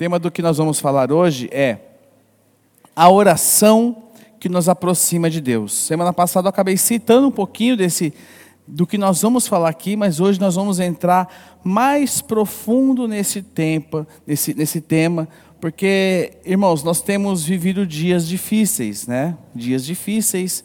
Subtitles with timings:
[0.00, 1.76] tema do que nós vamos falar hoje é
[2.96, 4.04] a oração
[4.40, 5.74] que nos aproxima de Deus.
[5.74, 8.14] Semana passada eu acabei citando um pouquinho desse
[8.66, 14.06] do que nós vamos falar aqui, mas hoje nós vamos entrar mais profundo nesse tempo,
[14.26, 15.28] nesse, nesse tema,
[15.60, 19.36] porque, irmãos, nós temos vivido dias difíceis, né?
[19.54, 20.64] Dias difíceis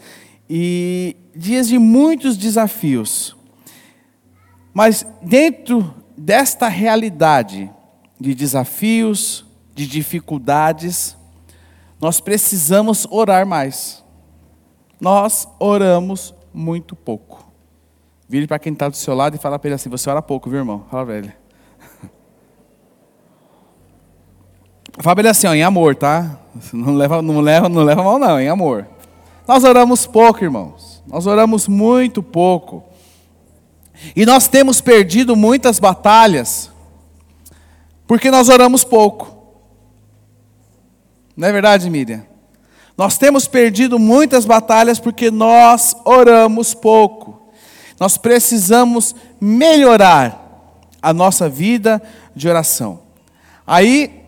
[0.49, 3.35] e dias de muitos desafios.
[4.73, 7.69] Mas dentro desta realidade,
[8.19, 11.17] de desafios, de dificuldades,
[11.99, 14.03] nós precisamos orar mais.
[14.99, 17.45] Nós oramos muito pouco.
[18.27, 20.49] Vire para quem está do seu lado e fala para ele assim: Você ora pouco,
[20.49, 20.85] viu, irmão?
[20.89, 21.33] Fala para ele.
[24.99, 26.39] Fala para ele assim, ó, em amor, tá?
[26.71, 28.87] Não leva, não, leva, não leva mal, não, em amor.
[29.45, 31.03] Nós oramos pouco, irmãos.
[31.05, 32.81] Nós oramos muito pouco.
[34.15, 36.71] E nós temos perdido muitas batalhas
[38.07, 39.35] porque nós oramos pouco.
[41.35, 42.25] Não é verdade, Miriam?
[42.97, 47.49] Nós temos perdido muitas batalhas porque nós oramos pouco.
[47.99, 50.41] Nós precisamos melhorar
[51.01, 52.01] a nossa vida
[52.35, 53.01] de oração.
[53.67, 54.23] Aí,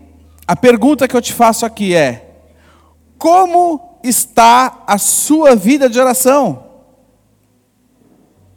[0.46, 2.40] a pergunta que eu te faço aqui é:
[3.18, 6.66] como está a sua vida de oração?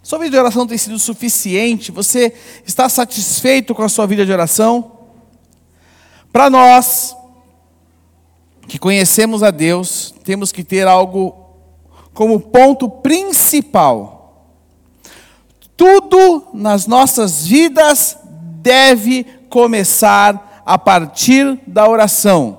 [0.03, 1.92] Sua vida de oração tem sido suficiente?
[1.92, 2.33] Você
[2.66, 5.00] está satisfeito com a sua vida de oração?
[6.33, 7.17] Para nós
[8.69, 11.34] que conhecemos a Deus, temos que ter algo
[12.14, 14.47] como ponto principal.
[15.77, 18.17] Tudo nas nossas vidas
[18.62, 22.59] deve começar a partir da oração.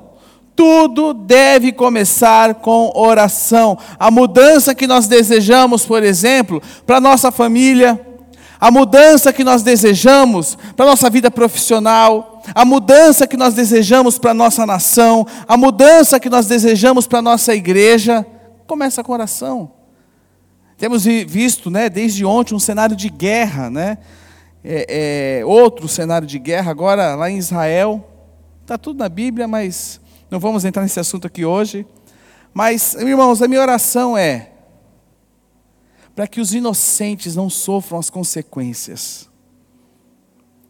[0.55, 3.77] Tudo deve começar com oração.
[3.97, 7.99] A mudança que nós desejamos, por exemplo, para nossa família,
[8.61, 14.19] a mudança que nós desejamos para a nossa vida profissional, a mudança que nós desejamos
[14.19, 18.23] para a nossa nação, a mudança que nós desejamos para a nossa igreja,
[18.67, 19.71] começa com oração.
[20.77, 23.97] Temos visto, né, desde ontem, um cenário de guerra, né?
[24.63, 28.07] É, é, outro cenário de guerra, agora lá em Israel.
[28.61, 31.83] Está tudo na Bíblia, mas não vamos entrar nesse assunto aqui hoje.
[32.53, 34.50] Mas, irmãos, a minha oração é:
[36.21, 39.27] para que os inocentes não sofram as consequências.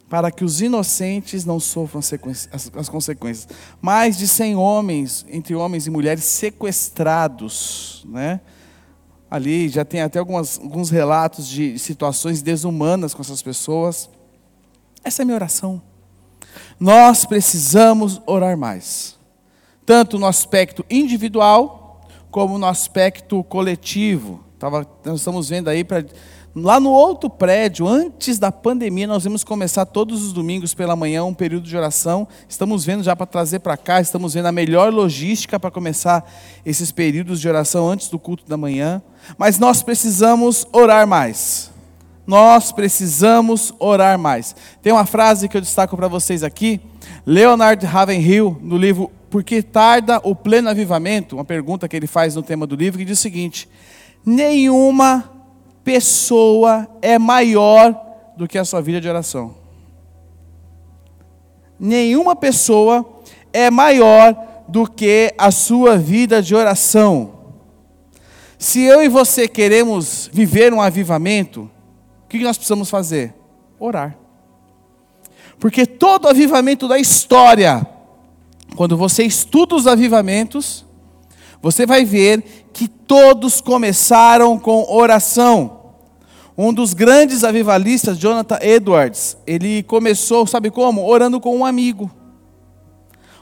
[0.09, 3.49] Para que os inocentes não sofram as, as consequências.
[3.81, 8.39] Mais de 100 homens, entre homens e mulheres, sequestrados, né?
[9.29, 14.09] Ali já tem até algumas, alguns relatos de situações desumanas com essas pessoas.
[15.03, 15.81] Essa é a minha oração.
[16.79, 19.17] Nós precisamos orar mais,
[19.85, 24.49] tanto no aspecto individual, como no aspecto coletivo.
[24.61, 25.83] Tava, nós estamos vendo aí
[26.55, 31.23] lá no outro prédio, antes da pandemia, nós vamos começar todos os domingos pela manhã
[31.23, 32.27] um período de oração.
[32.47, 36.31] Estamos vendo já para trazer para cá, estamos vendo a melhor logística para começar
[36.63, 39.01] esses períodos de oração antes do culto da manhã.
[39.35, 41.71] Mas nós precisamos orar mais.
[42.27, 44.55] Nós precisamos orar mais.
[44.79, 46.79] Tem uma frase que eu destaco para vocês aqui,
[47.25, 51.37] Leonard Ravenhill, no livro Por que tarda o pleno avivamento?
[51.37, 53.67] Uma pergunta que ele faz no tema do livro, que diz o seguinte:
[54.25, 55.29] nenhuma
[55.83, 57.99] pessoa é maior
[58.37, 59.55] do que a sua vida de oração.
[61.79, 63.05] Nenhuma pessoa
[63.51, 64.35] é maior
[64.67, 67.33] do que a sua vida de oração.
[68.57, 71.69] Se eu e você queremos viver um avivamento,
[72.25, 73.33] o que nós precisamos fazer?
[73.79, 74.15] Orar.
[75.59, 77.85] Porque todo avivamento da história,
[78.75, 80.85] quando você estuda os avivamentos,
[81.61, 85.79] você vai ver que todos começaram com oração.
[86.57, 91.05] Um dos grandes avivalistas, Jonathan Edwards, ele começou, sabe como?
[91.05, 92.11] Orando com um amigo.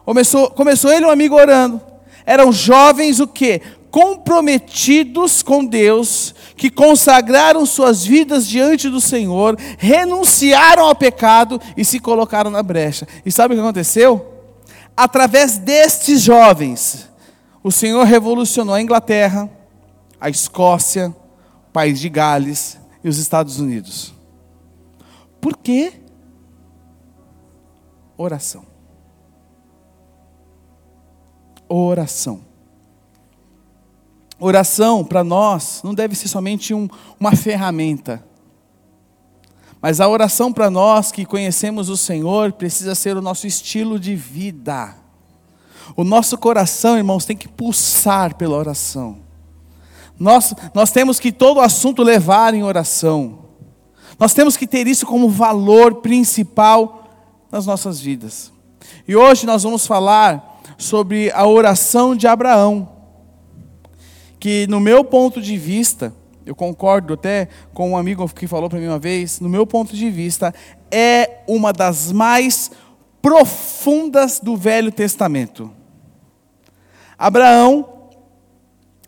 [0.06, 1.82] Começou, começou ele e um amigo orando.
[2.26, 3.62] Eram jovens o quê?
[3.92, 12.00] Comprometidos com Deus, que consagraram suas vidas diante do Senhor, renunciaram ao pecado e se
[12.00, 13.08] colocaram na brecha.
[13.26, 14.34] E sabe o que aconteceu?
[14.96, 17.09] Através destes jovens,
[17.64, 19.50] o Senhor revolucionou a Inglaterra,
[20.20, 21.14] a Escócia,
[21.68, 24.14] o país de Gales e os Estados Unidos.
[25.42, 25.94] Por quê?
[28.18, 28.66] Oração.
[31.68, 32.42] Oração.
[34.40, 36.88] Oração para nós não deve ser somente um,
[37.20, 38.24] uma ferramenta.
[39.82, 44.16] Mas a oração para nós que conhecemos o Senhor precisa ser o nosso estilo de
[44.16, 44.96] vida.
[45.96, 49.18] O nosso coração, irmãos, tem que pulsar pela oração.
[50.20, 53.40] Nós, nós temos que todo assunto levar em oração.
[54.20, 57.10] Nós temos que ter isso como valor principal
[57.50, 58.52] nas nossas vidas.
[59.08, 62.88] E hoje nós vamos falar sobre a oração de Abraão,
[64.40, 66.14] que no meu ponto de vista,
[66.46, 69.96] eu concordo até com um amigo que falou para mim uma vez, no meu ponto
[69.96, 70.54] de vista,
[70.92, 72.72] é uma das mais
[73.22, 75.79] profundas do Velho Testamento.
[77.20, 77.86] Abraão,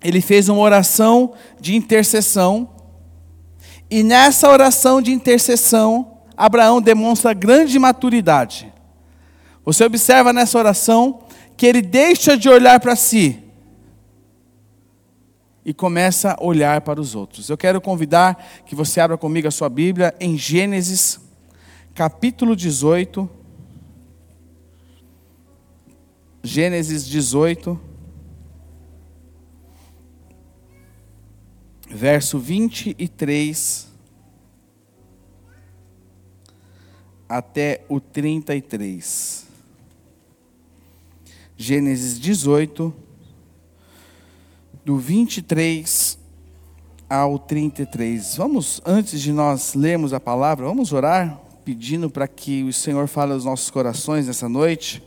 [0.04, 1.32] ele fez uma oração
[1.62, 2.70] de intercessão,
[3.90, 8.72] e nessa oração de intercessão, Abraão demonstra grande maturidade.
[9.64, 11.24] Você observa nessa oração
[11.56, 13.40] que ele deixa de olhar para si
[15.64, 17.50] e começa a olhar para os outros.
[17.50, 21.20] Eu quero convidar que você abra comigo a sua Bíblia em Gênesis,
[21.94, 23.30] capítulo 18.
[26.44, 27.80] Gênesis 18,
[31.94, 33.88] verso 23
[37.28, 39.46] até o 33.
[41.56, 42.94] Gênesis 18,
[44.84, 46.18] do 23
[47.10, 48.36] ao 33.
[48.36, 53.34] Vamos, antes de nós lermos a palavra, vamos orar, pedindo para que o Senhor fale
[53.34, 55.04] aos nossos corações nessa noite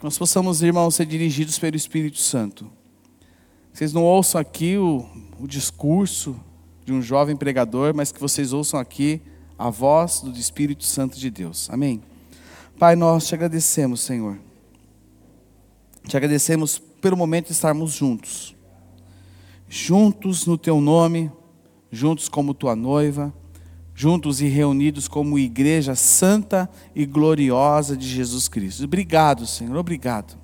[0.00, 2.72] que nós possamos, irmãos, ser dirigidos pelo Espírito Santo.
[3.70, 5.06] Vocês não ouçam aqui o,
[5.40, 6.36] o discurso
[6.84, 9.20] de um jovem pregador, mas que vocês ouçam aqui
[9.58, 11.68] a voz do Espírito Santo de Deus.
[11.70, 12.02] Amém?
[12.78, 14.38] Pai, nós te agradecemos, Senhor.
[16.06, 18.54] Te agradecemos pelo momento de estarmos juntos.
[19.68, 21.30] Juntos no teu nome,
[21.90, 23.32] juntos como tua noiva
[24.00, 28.82] juntos e reunidos como igreja santa e gloriosa de Jesus Cristo.
[28.82, 30.38] Obrigado, Senhor, obrigado.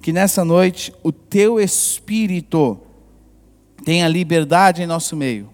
[0.00, 2.80] Que nessa noite o teu espírito
[3.84, 5.48] tenha liberdade em nosso meio.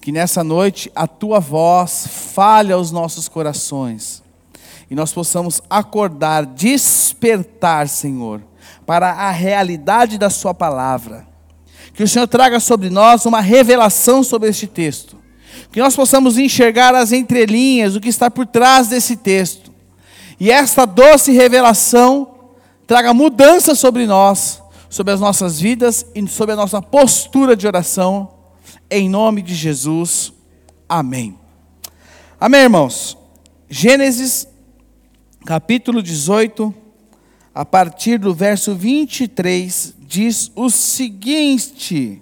[0.00, 4.22] Que nessa noite a tua voz fale aos nossos corações.
[4.90, 8.42] E nós possamos acordar, despertar, Senhor,
[8.84, 11.26] para a realidade da Sua palavra.
[11.94, 15.22] Que o Senhor traga sobre nós uma revelação sobre este texto
[15.72, 19.72] que nós possamos enxergar as entrelinhas, o que está por trás desse texto.
[20.38, 22.34] E esta doce revelação
[22.86, 24.61] traga mudança sobre nós,
[24.92, 28.34] sobre as nossas vidas e sobre a nossa postura de oração,
[28.90, 30.34] em nome de Jesus.
[30.86, 31.34] Amém.
[32.38, 33.16] Amém, irmãos.
[33.70, 34.46] Gênesis,
[35.46, 36.74] capítulo 18,
[37.54, 42.20] a partir do verso 23, diz o seguinte.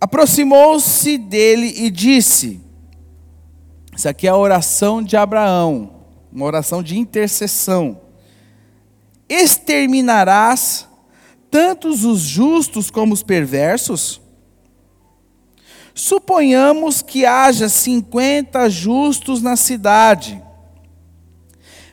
[0.00, 2.60] Aproximou-se dele e disse:
[3.96, 5.93] Isso aqui é a oração de Abraão,
[6.34, 8.00] uma oração de intercessão.
[9.28, 10.88] Exterminarás
[11.48, 14.20] tantos os justos como os perversos?
[15.94, 20.42] Suponhamos que haja cinquenta justos na cidade.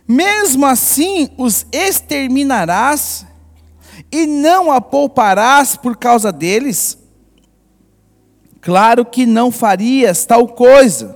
[0.08, 3.28] Mesmo assim os exterminarás
[4.12, 6.98] e não a pouparás por causa deles?
[8.60, 11.16] Claro que não farias tal coisa,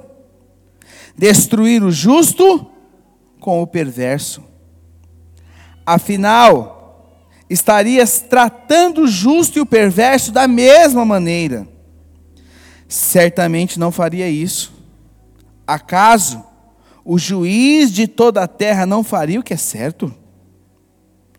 [1.18, 2.75] destruir o justo
[3.46, 4.44] com o perverso.
[5.86, 7.14] Afinal,
[7.48, 11.68] estarias tratando o justo e o perverso da mesma maneira.
[12.88, 14.74] Certamente não faria isso.
[15.68, 16.44] Acaso
[17.04, 20.12] o juiz de toda a terra não faria o que é certo?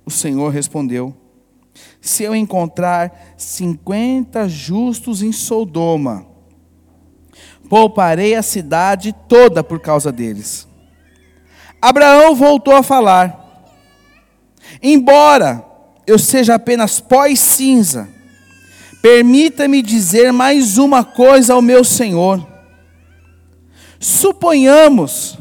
[0.05, 1.13] O Senhor respondeu:
[2.01, 6.25] se eu encontrar cinquenta justos em Sodoma,
[7.69, 10.66] pouparei a cidade toda por causa deles.
[11.81, 13.71] Abraão voltou a falar:
[14.83, 15.65] Embora
[16.07, 18.09] eu seja apenas pó e cinza,
[19.03, 22.47] permita-me dizer mais uma coisa ao meu Senhor.
[23.99, 25.39] Suponhamos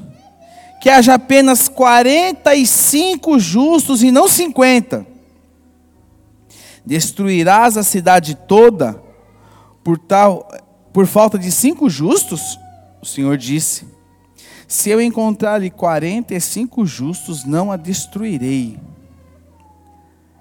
[0.82, 5.16] que haja apenas 45 justos e não 50
[6.86, 9.02] Destruirás a cidade toda
[9.84, 10.48] por tal
[10.94, 12.60] por falta de cinco justos?
[13.02, 13.86] O Senhor disse:
[14.68, 18.80] Se eu encontrar ali quarenta e cinco justos, não a destruirei.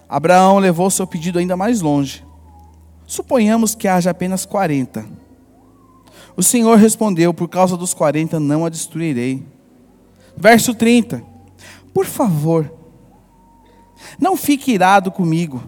[0.08, 2.24] Abraão levou seu pedido ainda mais longe.
[3.06, 5.04] Suponhamos que haja apenas quarenta.
[6.36, 9.44] O Senhor respondeu: Por causa dos quarenta, não a destruirei.
[10.36, 11.22] Verso 30.
[11.92, 12.72] Por favor,
[14.18, 15.62] não fique irado comigo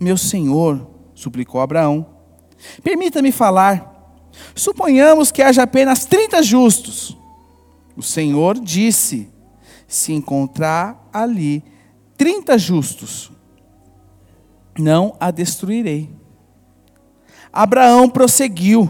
[0.00, 2.06] meu senhor, suplicou Abraão,
[2.82, 3.88] permita-me falar.
[4.54, 7.18] Suponhamos que haja apenas 30 justos.
[8.00, 9.28] O Senhor disse:
[9.86, 11.62] se encontrar ali
[12.16, 13.30] 30 justos,
[14.78, 16.08] não a destruirei.
[17.52, 18.88] Abraão prosseguiu.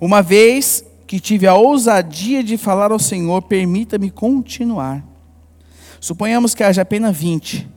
[0.00, 5.06] Uma vez que tive a ousadia de falar ao Senhor, permita-me continuar.
[6.00, 7.70] Suponhamos que haja apenas vinte.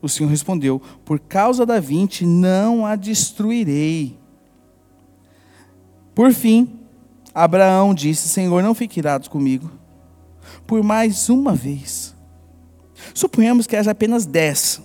[0.00, 4.16] O Senhor respondeu: Por causa da vinte, não a destruirei.
[6.14, 6.83] Por fim,
[7.34, 9.70] Abraão disse: Senhor, não fique irado comigo,
[10.66, 12.14] por mais uma vez.
[13.12, 14.80] Suponhamos que haja apenas dez.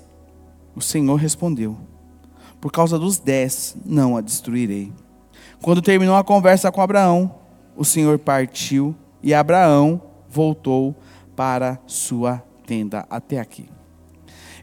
[0.76, 1.78] O Senhor respondeu:
[2.60, 4.92] Por causa dos dez, não a destruirei.
[5.62, 7.36] Quando terminou a conversa com Abraão,
[7.76, 10.96] o Senhor partiu e Abraão voltou
[11.36, 13.70] para sua tenda até aqui.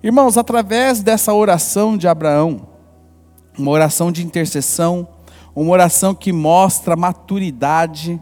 [0.03, 2.69] Irmãos, através dessa oração de Abraão,
[3.59, 5.09] uma oração de intercessão,
[5.57, 8.21] uma oração que mostra maturidade,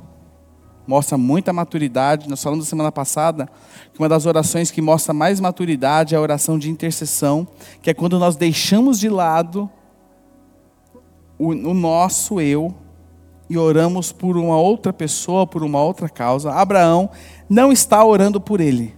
[0.87, 2.29] mostra muita maturidade.
[2.29, 3.49] Nós falamos na semana passada
[3.93, 7.47] que uma das orações que mostra mais maturidade é a oração de intercessão,
[7.83, 9.69] que é quando nós deixamos de lado
[11.37, 12.73] o, o nosso eu
[13.51, 16.53] e oramos por uma outra pessoa, por uma outra causa.
[16.53, 17.11] Abraão
[17.51, 18.95] não está orando por ele.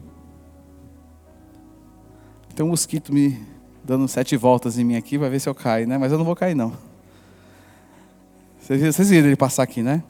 [2.55, 3.43] Tem um mosquito me
[3.83, 5.97] dando sete voltas em mim aqui, vai ver se eu caio, né?
[5.97, 6.96] Mas eu não vou cair, não.
[8.67, 10.03] Vocês, viram ele passar aqui, né?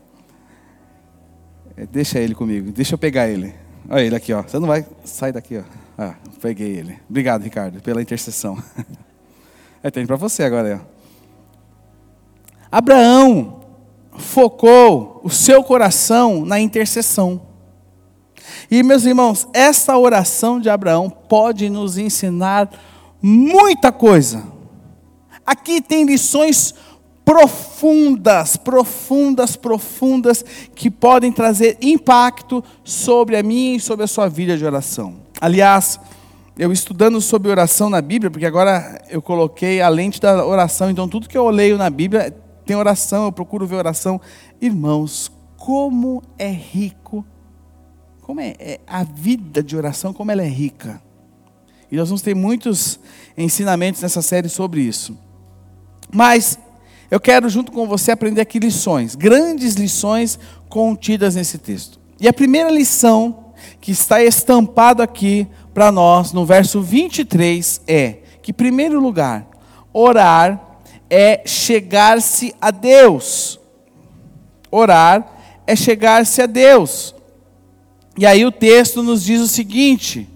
[1.77, 3.55] É, deixa ele comigo, deixa eu pegar ele.
[3.87, 4.41] Olha ele aqui, ó.
[4.41, 5.63] Você não vai sair daqui, ó.
[5.99, 6.99] Ah, peguei ele.
[7.09, 8.57] Obrigado, Ricardo, pela intercessão.
[9.83, 10.97] É, tem para você agora, ó.
[12.73, 13.61] Abraão
[14.19, 17.41] focou o seu coração na intercessão.
[18.69, 22.69] E, meus irmãos, essa oração de Abraão pode nos ensinar
[23.23, 24.43] muita coisa.
[25.47, 26.75] Aqui tem lições
[27.27, 30.45] profundas, profundas, profundas,
[30.77, 35.17] que podem trazer impacto sobre a minha e sobre a sua vida de oração.
[35.41, 35.99] Aliás,
[36.57, 41.09] eu estudando sobre oração na Bíblia, porque agora eu coloquei a lente da oração, então
[41.09, 42.33] tudo que eu leio na Bíblia
[42.65, 44.21] tem oração, eu procuro ver oração.
[44.61, 47.27] Irmãos, como é rico,
[48.23, 51.03] como é, é a vida de oração, como ela é rica.
[51.91, 53.01] E nós vamos ter muitos
[53.37, 55.19] ensinamentos nessa série sobre isso.
[56.13, 56.57] Mas
[57.11, 62.01] eu quero, junto com você, aprender aqui lições, grandes lições contidas nesse texto.
[62.21, 68.51] E a primeira lição que está estampado aqui para nós, no verso 23, é que,
[68.51, 69.47] em primeiro lugar,
[69.93, 73.61] orar é chegar-se a Deus.
[74.71, 75.27] Orar
[75.67, 77.15] é chegar-se a Deus.
[78.19, 80.29] E aí o texto nos diz o seguinte: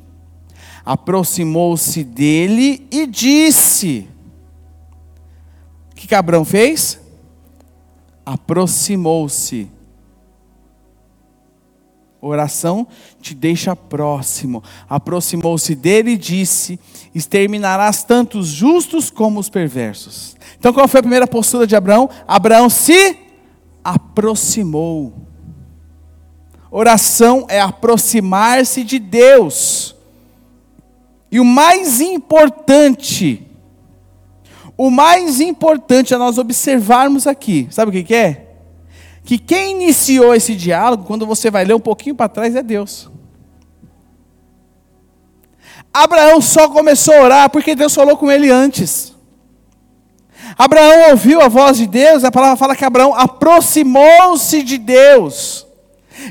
[0.85, 4.10] aproximou-se dele e disse.
[6.02, 6.99] O que Abraão fez?
[8.25, 9.71] Aproximou-se.
[12.23, 12.87] Oração
[13.21, 14.62] te deixa próximo.
[14.88, 16.80] Aproximou-se dele e disse:
[17.14, 20.37] Exterminarás tanto os justos como os perversos.
[20.59, 22.09] Então, qual foi a primeira postura de Abraão?
[22.26, 23.16] Abraão se
[23.85, 25.12] aproximou.
[26.71, 29.95] Oração é aproximar-se de Deus.
[31.30, 33.50] E o mais importante,
[34.83, 38.47] o mais importante a nós observarmos aqui, sabe o que, que é?
[39.23, 43.11] Que quem iniciou esse diálogo, quando você vai ler um pouquinho para trás, é Deus.
[45.93, 49.15] Abraão só começou a orar porque Deus falou com ele antes.
[50.57, 55.67] Abraão ouviu a voz de Deus, a palavra fala que Abraão aproximou-se de Deus.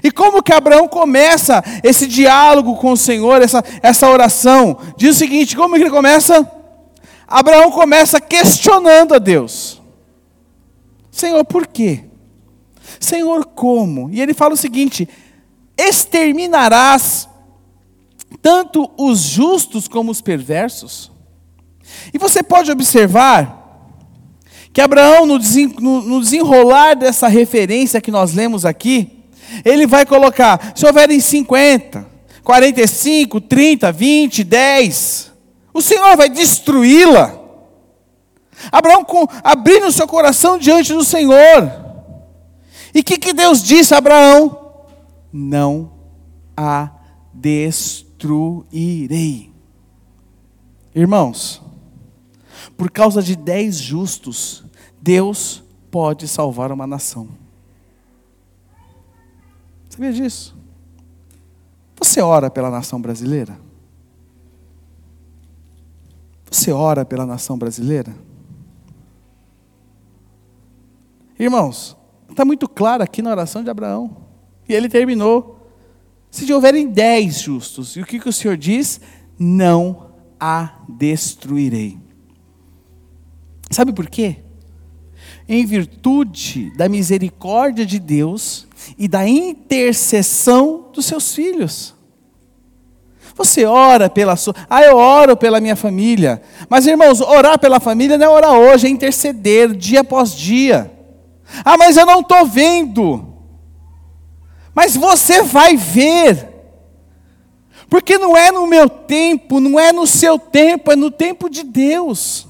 [0.03, 4.75] E como que Abraão começa esse diálogo com o Senhor, essa, essa oração?
[4.97, 6.58] Diz o seguinte: como que ele começa?
[7.29, 9.79] Abraão começa questionando a Deus:
[11.11, 12.05] Senhor, por quê?
[12.99, 14.09] Senhor, como?
[14.09, 15.07] E ele fala o seguinte:
[15.77, 17.29] exterminarás
[18.41, 21.11] tanto os justos como os perversos?
[22.11, 23.57] E você pode observar
[24.73, 29.23] que Abraão, no desenrolar dessa referência que nós lemos aqui,
[29.63, 32.07] ele vai colocar: se houverem 50,
[32.43, 35.28] 45, 30, 20, 10,
[35.79, 37.39] o Senhor vai destruí-la.
[38.71, 39.03] Abraão
[39.43, 41.71] abrindo seu coração diante do Senhor.
[42.93, 44.85] E o que, que Deus disse a Abraão?
[45.31, 45.91] Não
[46.55, 46.91] a
[47.33, 48.69] destruirei.
[50.93, 51.61] Irmãos,
[52.75, 54.65] por causa de dez justos,
[55.01, 57.29] Deus pode salvar uma nação.
[59.89, 60.57] Sabia disso?
[61.97, 63.68] Você ora pela nação brasileira?
[66.49, 68.15] Você ora pela nação brasileira?
[71.37, 71.95] Irmãos,
[72.29, 74.17] está muito claro aqui na oração de Abraão.
[74.67, 75.57] E ele terminou.
[76.31, 78.99] Se houverem dez justos, e o que, que o Senhor diz?
[79.37, 81.97] Não a destruirei.
[83.71, 84.37] Sabe por quê?
[85.47, 91.95] Em virtude da misericórdia de Deus, e da intercessão dos seus filhos.
[93.39, 94.53] Você ora pela sua.
[94.69, 96.41] Ah, eu oro pela minha família.
[96.67, 100.91] Mas, irmãos, orar pela família não é orar hoje, é interceder dia após dia.
[101.63, 103.33] Ah, mas eu não estou vendo.
[104.75, 106.49] Mas você vai ver.
[107.89, 111.63] Porque não é no meu tempo, não é no seu tempo, é no tempo de
[111.63, 112.45] Deus.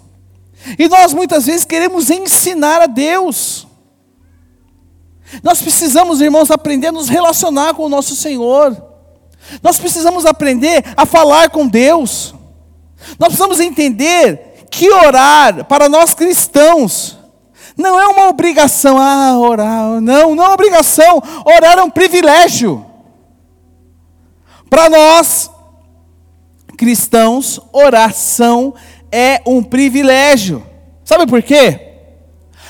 [0.77, 3.67] E nós muitas vezes queremos ensinar a Deus.
[5.43, 8.88] Nós precisamos, irmãos, aprender a nos relacionar com o nosso Senhor.
[9.61, 12.33] Nós precisamos aprender a falar com Deus.
[13.17, 17.17] Nós precisamos entender que orar para nós cristãos
[17.79, 18.97] não é uma obrigação.
[18.99, 20.01] Ah, orar.
[20.01, 21.23] Não, não é obrigação.
[21.45, 22.85] Orar é um privilégio.
[24.69, 25.49] Para nós
[26.77, 28.73] cristãos, oração
[29.11, 30.65] é um privilégio.
[31.03, 31.87] Sabe por quê?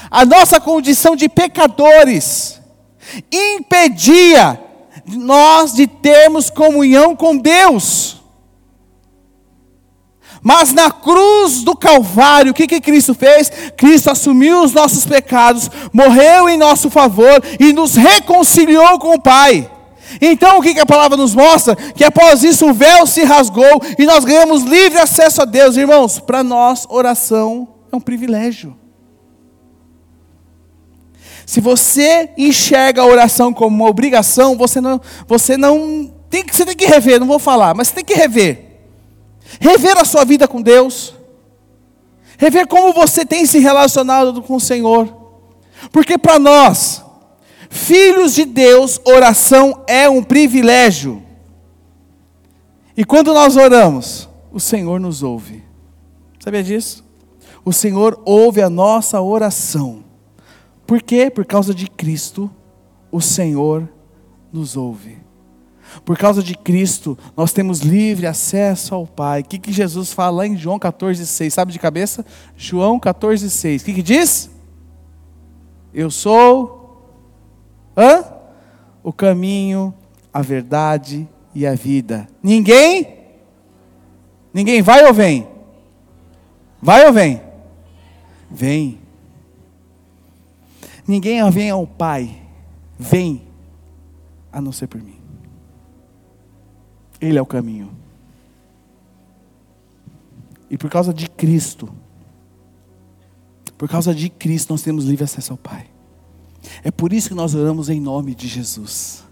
[0.10, 2.60] A nossa condição de pecadores
[3.32, 4.60] impedia
[5.18, 8.20] nós de termos comunhão com Deus.
[10.42, 13.52] Mas na cruz do Calvário, o que, que Cristo fez?
[13.76, 19.70] Cristo assumiu os nossos pecados, morreu em nosso favor e nos reconciliou com o Pai.
[20.22, 21.76] Então o que, que a palavra nos mostra?
[21.76, 25.78] Que após isso o véu se rasgou e nós ganhamos livre acesso a Deus.
[25.78, 28.76] Irmãos, para nós, oração é um privilégio.
[31.46, 36.66] Se você enxerga a oração como uma obrigação, você não, você não tem que, você
[36.66, 38.80] tem que rever, não vou falar, mas você tem que rever.
[39.60, 41.16] Rever a sua vida com Deus.
[42.38, 45.14] Rever como você tem se relacionado com o Senhor.
[45.92, 47.04] Porque para nós,
[47.70, 51.24] filhos de Deus, oração é um privilégio.
[52.96, 55.64] E quando nós oramos, o Senhor nos ouve.
[56.40, 57.04] Sabia disso?
[57.66, 60.04] O Senhor ouve a nossa oração.
[60.90, 61.30] Por quê?
[61.30, 62.50] Por causa de Cristo,
[63.12, 63.88] o Senhor
[64.52, 65.20] nos ouve.
[66.04, 69.42] Por causa de Cristo, nós temos livre acesso ao Pai.
[69.42, 71.52] O que, que Jesus fala lá em João 14,6?
[71.52, 72.26] Sabe de cabeça?
[72.58, 73.82] João 14,6.
[73.82, 74.50] O que, que diz?
[75.94, 77.06] Eu sou
[77.96, 78.24] hã?
[79.04, 79.94] o caminho,
[80.34, 82.28] a verdade e a vida.
[82.42, 83.16] Ninguém?
[84.52, 85.48] Ninguém vai ou vem?
[86.82, 87.40] Vai ou vem?
[88.50, 88.99] Vem.
[91.10, 92.40] Ninguém vem ao Pai,
[92.96, 93.42] vem,
[94.54, 95.20] a não ser por mim.
[97.20, 97.90] Ele é o caminho.
[100.70, 101.90] E por causa de Cristo,
[103.76, 105.88] por causa de Cristo, nós temos livre acesso ao Pai.
[106.84, 109.24] É por isso que nós oramos em nome de Jesus.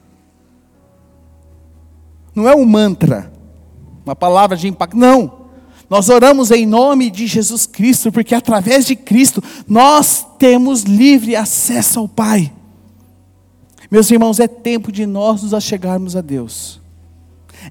[2.34, 3.32] Não é um mantra,
[4.04, 5.46] uma palavra de impacto, não.
[5.89, 12.00] Nós oramos em nome de Jesus Cristo, porque através de Cristo nós temos livre acesso
[12.00, 12.52] ao Pai.
[13.89, 16.82] Meus irmãos, é tempo de nós nos achegarmos a Deus.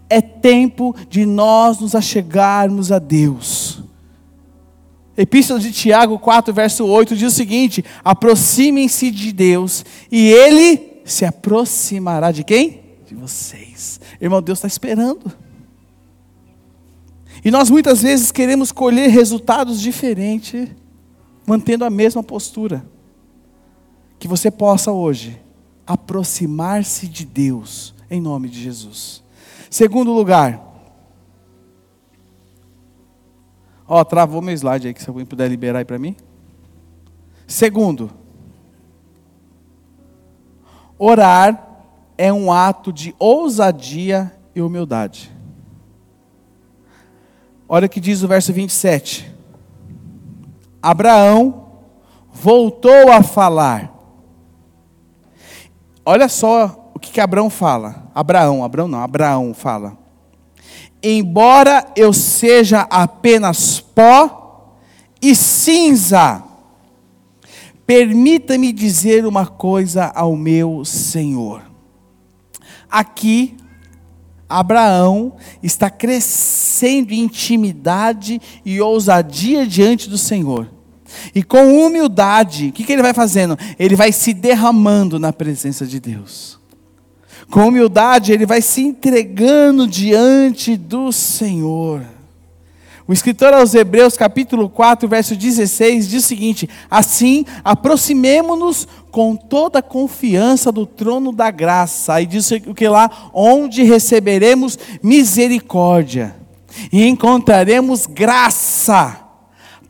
[0.09, 3.83] É tempo de nós nos achegarmos a Deus.
[5.17, 11.25] Epístola de Tiago 4, verso 8 diz o seguinte: aproximem-se de Deus, e Ele se
[11.25, 12.81] aproximará de quem?
[13.07, 14.01] De vocês.
[14.21, 15.33] Irmão, Deus está esperando.
[17.47, 20.69] E nós muitas vezes queremos colher resultados diferentes,
[21.47, 22.85] mantendo a mesma postura.
[24.19, 25.41] Que você possa hoje
[25.87, 29.23] aproximar-se de Deus, em nome de Jesus.
[29.71, 30.61] Segundo lugar,
[33.87, 36.17] ó, travou meu slide aí, que se alguém puder liberar aí para mim.
[37.47, 38.11] Segundo,
[40.99, 41.85] orar
[42.19, 45.36] é um ato de ousadia e humildade.
[47.69, 49.35] Olha o que diz o verso 27.
[50.81, 51.67] Abraão
[52.33, 53.93] voltou a falar.
[56.05, 58.09] Olha só o que, que Abraão fala.
[58.15, 59.99] Abraão, Abraão não, Abraão fala.
[61.03, 64.77] Embora eu seja apenas pó
[65.21, 66.45] e cinza,
[67.85, 71.63] permita-me dizer uma coisa ao meu Senhor.
[72.89, 73.57] Aqui
[74.49, 80.71] Abraão está crescendo em intimidade e ousadia diante do Senhor.
[81.35, 83.59] E com humildade, o que, que ele vai fazendo?
[83.79, 86.59] Ele vai se derramando na presença de Deus.
[87.51, 92.16] Com humildade, ele vai se entregando diante do Senhor.
[93.09, 99.81] O escritor aos Hebreus, capítulo 4, verso 16, diz o seguinte: Assim, aproximemo-nos com toda
[99.81, 102.15] confiança do trono da graça.
[102.15, 103.31] Aí diz o que lá?
[103.33, 106.35] Onde receberemos misericórdia
[106.93, 109.21] e encontraremos graça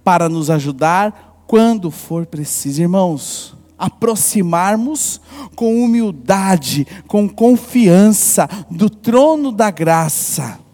[0.04, 2.82] para nos ajudar quando for preciso.
[2.82, 5.22] Irmãos, aproximarmos
[5.54, 10.65] com humildade, com confiança do trono da graça.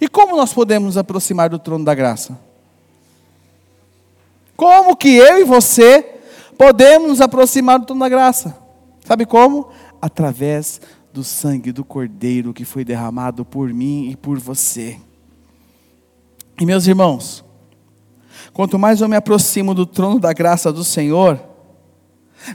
[0.00, 2.38] E como nós podemos nos aproximar do trono da graça?
[4.56, 6.20] Como que eu e você
[6.56, 8.56] podemos nos aproximar do trono da graça?
[9.04, 9.68] Sabe como?
[10.00, 10.80] Através
[11.12, 14.98] do sangue do Cordeiro que foi derramado por mim e por você.
[16.60, 17.44] E meus irmãos,
[18.52, 21.53] quanto mais eu me aproximo do trono da graça do Senhor,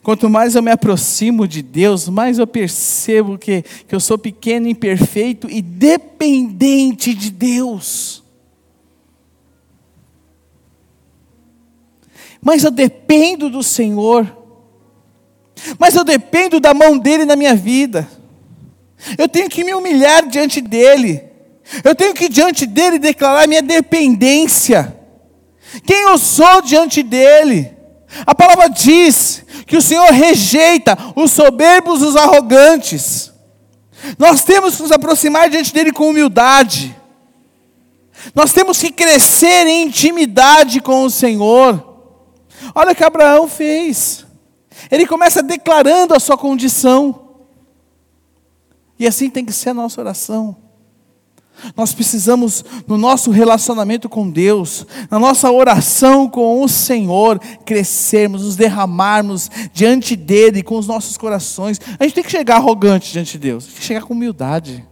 [0.04, 4.67] quanto mais eu me aproximo de Deus, mais eu percebo que, que eu sou pequeno,
[4.67, 8.23] imperfeito e dependente de Deus.
[12.41, 14.38] Mas eu dependo do Senhor,
[15.78, 18.08] mas eu dependo da mão dEle na minha vida.
[19.17, 21.23] Eu tenho que me humilhar diante dEle.
[21.84, 24.97] Eu tenho que diante dele declarar minha dependência.
[25.86, 27.71] Quem eu sou diante dele?
[28.25, 33.32] A palavra diz que o Senhor rejeita os soberbos, os arrogantes.
[34.17, 36.99] Nós temos que nos aproximar diante dele com humildade.
[38.34, 41.86] Nós temos que crescer em intimidade com o Senhor.
[42.73, 44.25] Olha o que Abraão fez.
[44.89, 47.38] Ele começa declarando a sua condição.
[48.97, 50.58] E assim tem que ser a nossa oração.
[51.75, 58.55] Nós precisamos, no nosso relacionamento com Deus, na nossa oração com o Senhor, crescermos, nos
[58.55, 61.79] derramarmos diante dEle com os nossos corações.
[61.99, 64.86] A gente tem que chegar arrogante diante de Deus, tem que chegar com humildade,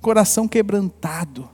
[0.00, 1.48] coração quebrantado.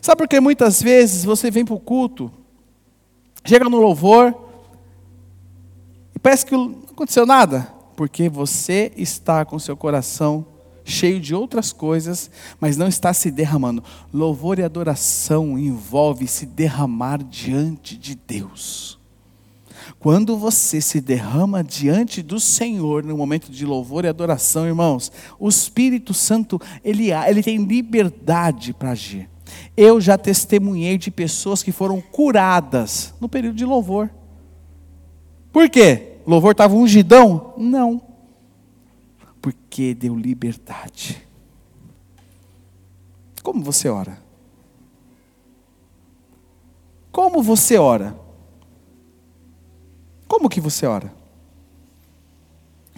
[0.00, 2.32] Sabe por que muitas vezes você vem para o culto,
[3.44, 4.34] chega no louvor,
[6.14, 7.68] e parece que não aconteceu nada?
[7.94, 10.46] Porque você está com seu coração
[10.84, 13.82] cheio de outras coisas, mas não está se derramando.
[14.12, 18.98] Louvor e adoração envolve se derramar diante de Deus.
[19.98, 25.48] Quando você se derrama diante do Senhor no momento de louvor e adoração, irmãos, o
[25.48, 29.28] Espírito Santo, ele, ele tem liberdade para agir.
[29.76, 34.10] Eu já testemunhei de pessoas que foram curadas no período de louvor.
[35.52, 36.18] Por quê?
[36.26, 37.54] Louvor estava ungidão?
[37.56, 38.11] Não
[39.42, 41.26] porque deu liberdade.
[43.42, 44.22] Como você ora?
[47.10, 48.16] Como você ora?
[50.28, 51.12] Como que você ora?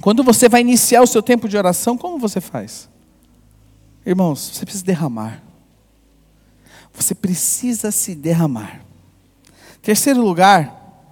[0.02, 2.90] Quando você vai iniciar o seu tempo de oração, como você faz?
[4.04, 5.42] Irmãos, você precisa derramar.
[6.92, 8.85] Você precisa se derramar.
[9.80, 11.09] Terceiro lugar,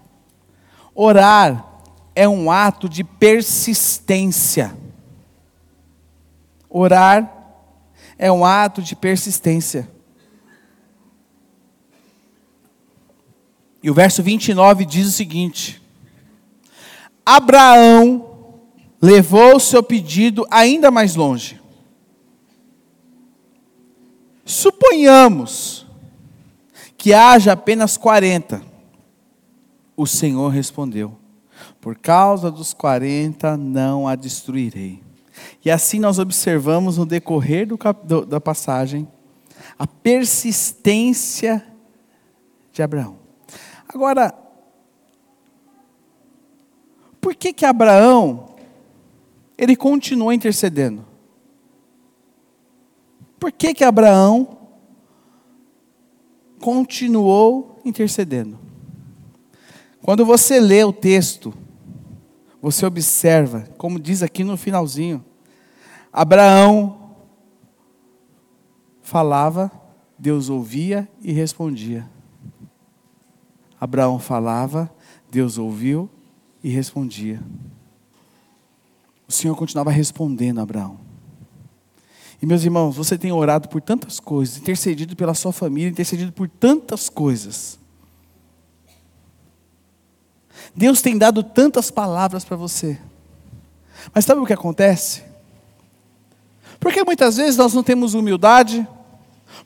[0.95, 1.81] orar
[2.15, 4.82] é um ato de persistência.
[6.75, 7.31] Orar
[8.17, 9.91] é um ato de persistência.
[13.83, 15.83] E o verso 29 diz o seguinte:
[17.27, 18.61] Abraão
[19.03, 21.61] levou o seu pedido ainda mais longe.
[24.47, 25.87] Suponhamos
[26.97, 28.63] que haja apenas 40.
[29.95, 31.19] O Senhor respondeu:
[31.83, 35.02] Por causa dos 40 não a destruirei.
[35.65, 39.09] E assim nós observamos no decorrer do, do, da passagem
[39.79, 41.65] a persistência
[42.73, 43.19] de Abraão.
[43.89, 44.35] Agora,
[47.21, 48.55] por que que Abraão
[49.57, 51.05] ele continuou intercedendo?
[53.39, 54.59] Por que que Abraão
[56.61, 58.59] continuou intercedendo?
[60.03, 61.55] Quando você lê o texto,
[62.61, 65.25] você observa, como diz aqui no finalzinho,
[66.13, 67.17] Abraão
[69.01, 69.73] falava,
[70.19, 72.09] Deus ouvia e respondia.
[73.81, 74.93] Abraão falava,
[75.31, 76.11] Deus ouviu
[76.63, 77.43] e respondia.
[79.27, 81.01] O Senhor continuava respondendo a Abraão.
[82.41, 86.49] E meus irmãos, você tem orado por tantas coisas, intercedido pela sua família, intercedido por
[86.49, 87.79] tantas coisas.
[90.75, 92.99] Deus tem dado tantas palavras para você.
[94.15, 95.32] Mas sabe o que acontece?
[96.83, 98.87] Porque muitas vezes nós não temos humildade,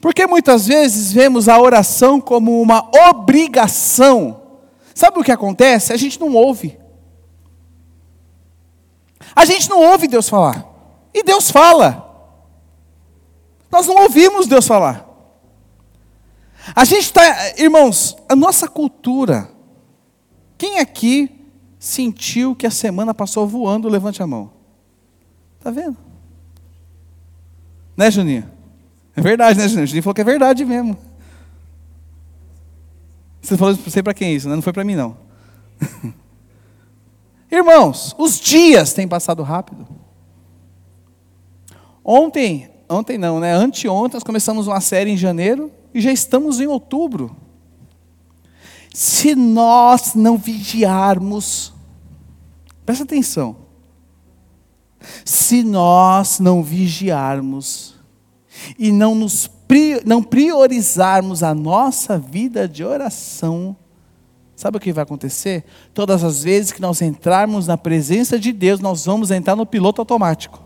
[0.02, 4.42] porque muitas vezes vemos a oração como uma obrigação.
[4.94, 5.94] Sabe o que acontece?
[5.94, 6.78] A gente não ouve.
[9.34, 10.66] A gente não ouve Deus falar.
[11.14, 12.04] E Deus fala.
[13.72, 15.08] Nós não ouvimos Deus falar.
[16.74, 17.22] A gente está,
[17.58, 19.50] irmãos, a nossa cultura.
[20.58, 23.88] Quem aqui sentiu que a semana passou voando?
[23.88, 24.52] Levante a mão.
[25.58, 26.05] Está vendo?
[27.96, 28.50] Né, Juninho?
[29.14, 29.86] É verdade, né, Juninho?
[29.86, 30.98] Juninho falou que é verdade mesmo.
[33.40, 34.54] Você falou, sei para quem é isso, né?
[34.54, 35.16] não foi para mim, não.
[37.50, 39.86] Irmãos, os dias têm passado rápido.
[42.04, 43.52] Ontem, ontem não, né?
[43.52, 47.36] Anteontem nós começamos uma série em janeiro e já estamos em outubro.
[48.92, 51.72] Se nós não vigiarmos,
[52.84, 53.65] presta atenção.
[55.24, 57.94] Se nós não vigiarmos
[58.78, 59.50] e não nos
[60.04, 63.76] não priorizarmos a nossa vida de oração,
[64.54, 65.64] sabe o que vai acontecer?
[65.92, 70.00] Todas as vezes que nós entrarmos na presença de Deus, nós vamos entrar no piloto
[70.00, 70.62] automático.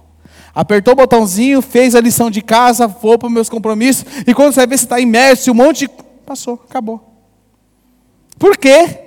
[0.54, 4.52] Apertou o botãozinho, fez a lição de casa, vou para os meus compromissos, e quando
[4.52, 5.88] você ver se está imerso, um monte.
[6.26, 7.00] Passou, acabou.
[8.38, 8.98] Por quê?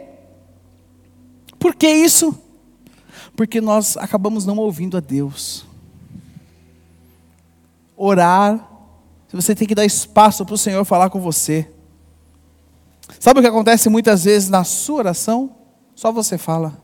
[1.59, 2.37] Por que isso?
[3.35, 5.65] Porque nós acabamos não ouvindo a Deus.
[7.97, 8.69] Orar,
[9.31, 11.67] você tem que dar espaço para o Senhor falar com você.
[13.19, 15.55] Sabe o que acontece muitas vezes na sua oração?
[15.95, 16.77] Só você fala.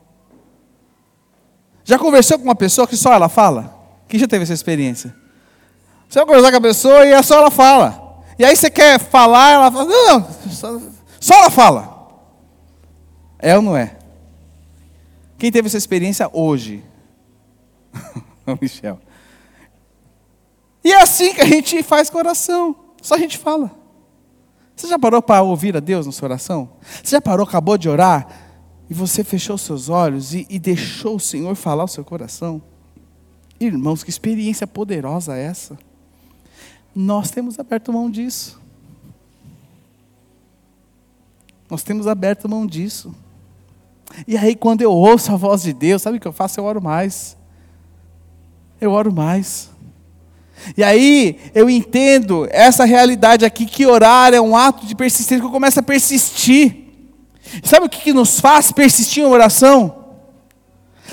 [1.83, 3.75] Já conversou com uma pessoa que só ela fala?
[4.07, 5.15] Quem já teve essa experiência?
[6.07, 8.23] Você vai conversar com a pessoa e é só ela fala.
[8.37, 10.81] E aí você quer falar, ela fala, não, não, só,
[11.19, 12.09] só ela fala.
[13.37, 13.98] É ou não é?
[15.39, 16.83] Quem teve essa experiência hoje?
[18.61, 18.99] Michel.
[20.83, 22.75] E é assim que a gente faz com oração.
[23.01, 23.71] Só a gente fala.
[24.75, 26.69] Você já parou para ouvir a Deus na sua oração?
[27.01, 28.27] Você já parou, acabou de orar,
[28.89, 32.61] e você fechou seus olhos e, e deixou o Senhor falar o seu coração?
[33.59, 35.77] Irmãos, que experiência poderosa é essa?
[36.93, 38.59] Nós temos aberto mão disso.
[41.69, 43.13] Nós temos aberto mão disso.
[44.27, 46.59] E aí, quando eu ouço a voz de Deus, sabe o que eu faço?
[46.59, 47.37] Eu oro mais.
[48.79, 49.69] Eu oro mais.
[50.75, 55.45] E aí, eu entendo essa realidade aqui, que orar é um ato de persistência, que
[55.45, 56.87] eu começo a persistir.
[57.63, 59.95] Sabe o que, que nos faz persistir em oração?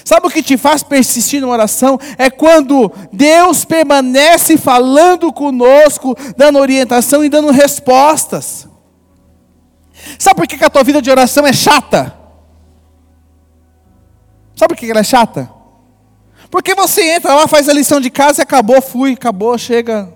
[0.05, 1.99] Sabe o que te faz persistir numa oração?
[2.19, 8.69] É quando Deus permanece falando conosco, dando orientação e dando respostas.
[10.19, 12.16] Sabe por que a tua vida de oração é chata?
[14.57, 15.51] Sabe por que ela é chata?
[16.51, 20.13] Porque você entra lá, faz a lição de casa e acabou, fui, acabou, chega.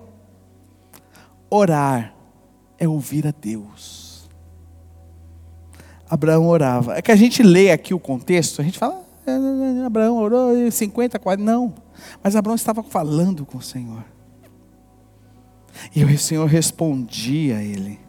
[1.50, 2.14] Orar
[2.78, 4.28] é ouvir a Deus.
[6.08, 6.96] Abraão orava.
[6.96, 9.04] É que a gente lê aqui o contexto, a gente fala,
[9.84, 11.44] Abraão orou 50, 40.
[11.44, 11.74] Não.
[12.22, 14.04] Mas Abraão estava falando com o Senhor.
[15.94, 18.00] E o Senhor respondia a ele.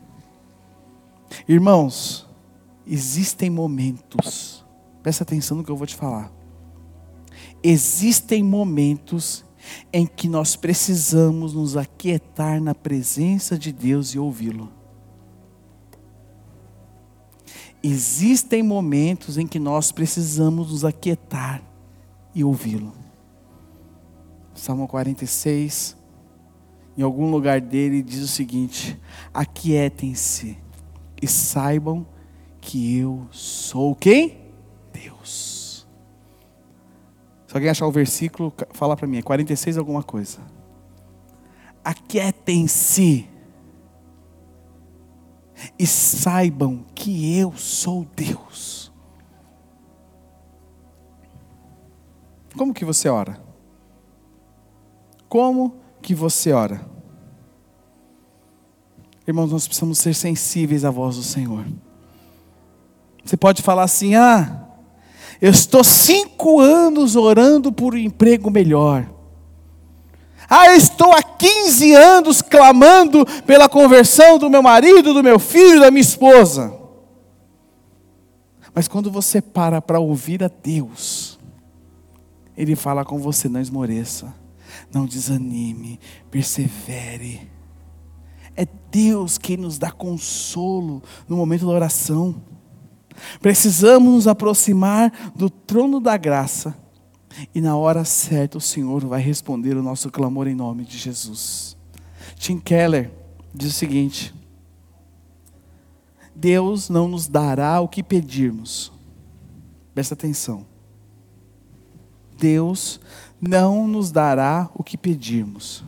[1.48, 2.28] Irmãos,
[2.86, 4.61] existem momentos,
[5.02, 6.32] presta atenção no que eu vou te falar.
[7.64, 9.44] Existem momentos
[9.94, 14.70] em que nós precisamos nos aquietar na presença de Deus e ouvi-lo.
[17.84, 21.64] Existem momentos em que nós precisamos nos aquietar
[22.34, 22.94] e ouvi-lo.
[24.54, 25.98] Salmo 46,
[26.98, 29.00] em algum lugar dele, diz o seguinte:
[29.34, 30.58] Aquietem-se
[31.20, 32.06] e saibam
[32.60, 34.41] que eu sou quem?
[35.02, 35.88] Deus.
[37.48, 40.40] Se alguém achar o versículo, fala para mim, é 46 alguma coisa.
[41.84, 43.28] Aquietem-se
[45.78, 48.92] e saibam que eu sou Deus.
[52.56, 53.42] Como que você ora?
[55.28, 56.90] Como que você ora?
[59.28, 61.66] Irmãos, nós precisamos ser sensíveis à voz do Senhor.
[63.24, 64.71] Você pode falar assim: ah,
[65.42, 69.10] eu estou cinco anos orando por um emprego melhor.
[70.48, 75.80] Ah, eu estou há 15 anos clamando pela conversão do meu marido, do meu filho,
[75.80, 76.78] da minha esposa.
[78.74, 81.40] Mas quando você para para ouvir a Deus,
[82.56, 84.34] Ele fala com você: não esmoreça,
[84.94, 86.00] não desanime,
[86.30, 87.50] persevere.
[88.56, 92.36] É Deus quem nos dá consolo no momento da oração.
[93.42, 96.76] Precisamos nos aproximar do trono da graça
[97.54, 101.78] e na hora certa o Senhor vai responder o nosso clamor em nome de Jesus.
[102.36, 103.12] Tim Keller
[103.54, 104.34] diz o seguinte:
[106.36, 108.92] Deus não nos dará o que pedirmos.
[109.94, 110.66] Presta atenção.
[112.38, 113.00] Deus
[113.40, 115.84] não nos dará o que pedirmos.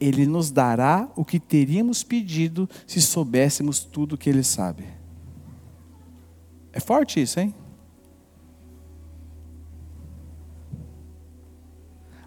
[0.00, 4.84] Ele nos dará o que teríamos pedido se soubéssemos tudo o que Ele sabe.
[6.72, 7.54] É forte isso, hein?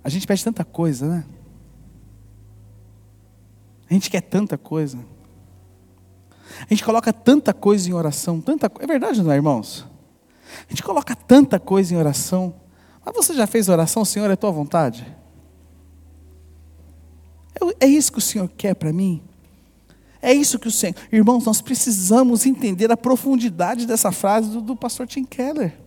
[0.04, 1.26] A gente pede tanta coisa, né?
[3.90, 5.00] A gente quer tanta coisa.
[6.60, 9.88] A gente coloca tanta coisa em oração, tanta É verdade, não é, irmãos?
[10.68, 12.54] A gente coloca tanta coisa em oração.
[13.06, 15.06] Mas você já fez oração, Senhor, é tua vontade?
[17.80, 19.24] É isso que o Senhor quer para mim?
[20.24, 20.96] É isso que o Senhor.
[21.12, 25.78] Irmãos, nós precisamos entender a profundidade dessa frase do, do pastor Tim Keller.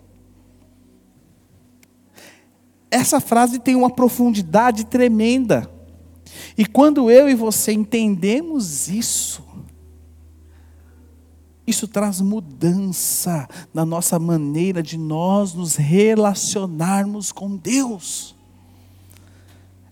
[2.90, 5.70] Essa frase tem uma profundidade tremenda.
[6.56, 9.42] E quando eu e você entendemos isso,
[11.66, 18.36] isso traz mudança na nossa maneira de nós nos relacionarmos com Deus.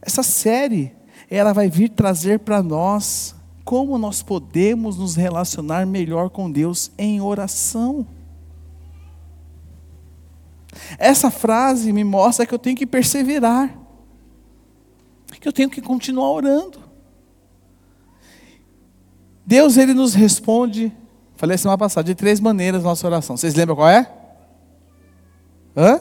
[0.03, 0.93] Essa série,
[1.31, 3.34] ela vai vir trazer para nós
[3.65, 8.07] como nós podemos nos relacionar melhor com Deus em oração.
[10.99, 13.77] Essa frase me mostra que eu tenho que perseverar,
[15.41, 16.83] que eu tenho que continuar orando.
[19.47, 20.93] Deus ele nos responde
[21.37, 23.37] Falei semana passada, de três maneiras nossa oração.
[23.37, 24.11] Vocês lembram qual é?
[25.77, 26.01] Hã?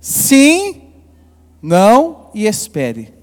[0.00, 0.82] Sim,
[1.62, 3.14] não e espere.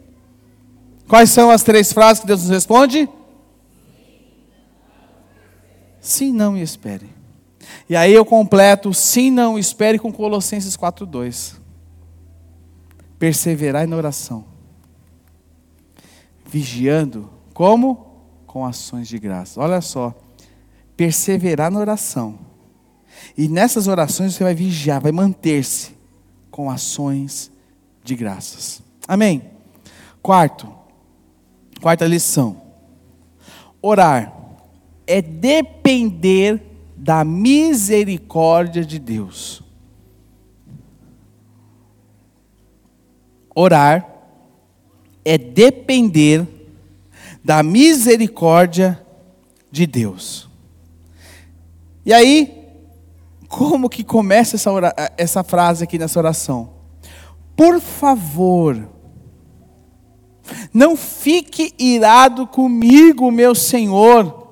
[1.08, 3.10] Quais são as três frases que Deus nos responde?
[6.02, 7.10] Sim, não e espere.
[7.90, 11.56] E aí eu completo sim, não espere com Colossenses 4:2.
[13.18, 14.46] Perseverai na oração.
[16.46, 18.08] Vigiando como
[18.46, 19.60] com ações de graça.
[19.60, 20.14] Olha só,
[20.96, 22.40] perseverar na oração.
[23.38, 25.96] E nessas orações você vai vigiar, vai manter-se
[26.52, 27.52] com ações
[28.04, 28.82] de graças.
[29.08, 29.44] Amém.
[30.22, 30.77] Quarto,
[31.80, 32.62] quarta lição.
[33.82, 34.34] Orar
[35.06, 36.62] é depender
[36.96, 39.64] da misericórdia de Deus.
[43.56, 44.06] Orar
[45.24, 46.46] é depender
[47.44, 49.04] da misericórdia
[49.72, 50.48] de Deus.
[52.06, 52.66] E aí,
[53.48, 54.72] como que começa essa,
[55.18, 56.70] essa frase aqui nessa oração?
[57.56, 58.90] Por favor,
[60.74, 64.48] não fique irado comigo, meu Senhor,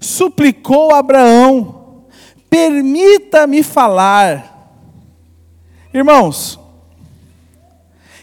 [0.00, 2.04] suplicou Abraão,
[2.48, 4.56] permita-me falar.
[5.92, 6.58] Irmãos,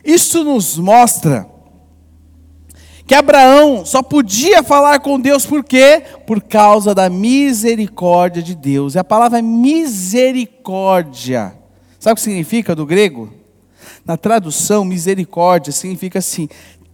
[0.04, 1.48] isso nos mostra
[3.08, 6.02] que Abraão só podia falar com Deus por quê?
[6.26, 8.96] Por causa da misericórdia de Deus.
[8.96, 11.54] E a palavra misericórdia,
[12.00, 13.45] sabe o que significa do grego?
[14.06, 16.48] Na tradução, misericórdia significa assim: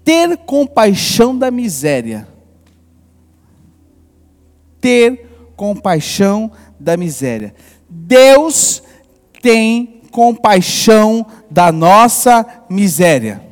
[0.03, 2.27] ter compaixão da miséria.
[4.79, 7.53] Ter compaixão da miséria.
[7.89, 8.81] Deus
[9.41, 13.43] tem compaixão da nossa miséria.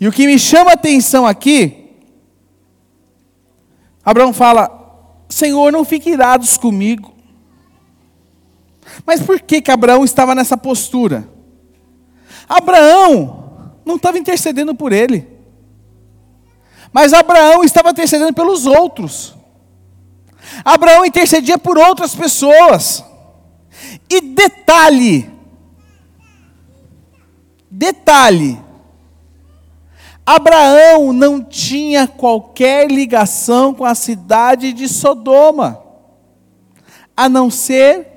[0.00, 1.90] E o que me chama a atenção aqui,
[4.02, 7.14] Abraão fala: Senhor, não fique irados comigo.
[9.04, 11.28] Mas por que, que Abraão estava nessa postura?
[12.50, 15.24] Abraão não estava intercedendo por ele,
[16.92, 19.36] mas Abraão estava intercedendo pelos outros.
[20.64, 23.04] Abraão intercedia por outras pessoas.
[24.08, 25.30] E detalhe,
[27.70, 28.58] detalhe,
[30.26, 35.80] Abraão não tinha qualquer ligação com a cidade de Sodoma,
[37.16, 38.08] a não ser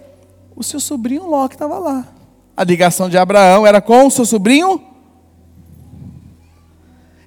[0.55, 2.12] o seu sobrinho Ló que estava lá.
[2.55, 4.81] A ligação de Abraão era com o seu sobrinho.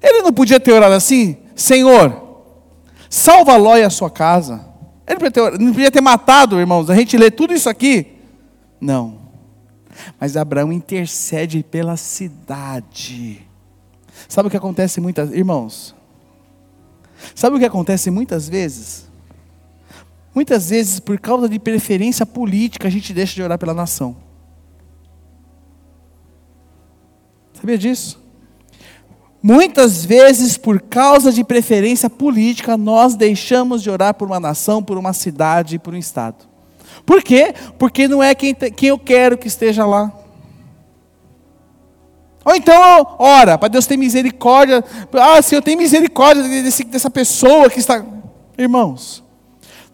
[0.01, 2.45] Ele não podia ter orado assim, Senhor,
[3.09, 4.65] salva Ló e a sua casa.
[5.05, 6.89] Ele podia, ter, não podia ter matado, irmãos.
[6.89, 8.17] A gente lê tudo isso aqui.
[8.79, 9.17] Não.
[10.19, 13.45] Mas Abraão intercede pela cidade.
[14.27, 15.95] Sabe o que acontece muitas, irmãos?
[17.33, 19.07] Sabe o que acontece muitas vezes?
[20.33, 24.15] Muitas vezes, por causa de preferência política, a gente deixa de orar pela nação.
[27.59, 28.21] Sabia disso?
[29.41, 34.95] Muitas vezes, por causa de preferência política, nós deixamos de orar por uma nação, por
[34.97, 36.45] uma cidade, por um estado.
[37.03, 37.53] Por quê?
[37.79, 40.11] Porque não é quem, quem eu quero que esteja lá.
[42.45, 44.83] Ou então, ora, para Deus ter misericórdia.
[45.13, 48.05] Ah, Senhor, tem misericórdia desse, dessa pessoa que está.
[48.55, 49.23] Irmãos,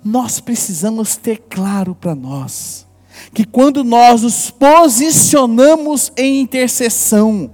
[0.04, 2.86] nós precisamos ter claro para nós
[3.32, 7.52] que quando nós nos posicionamos em intercessão,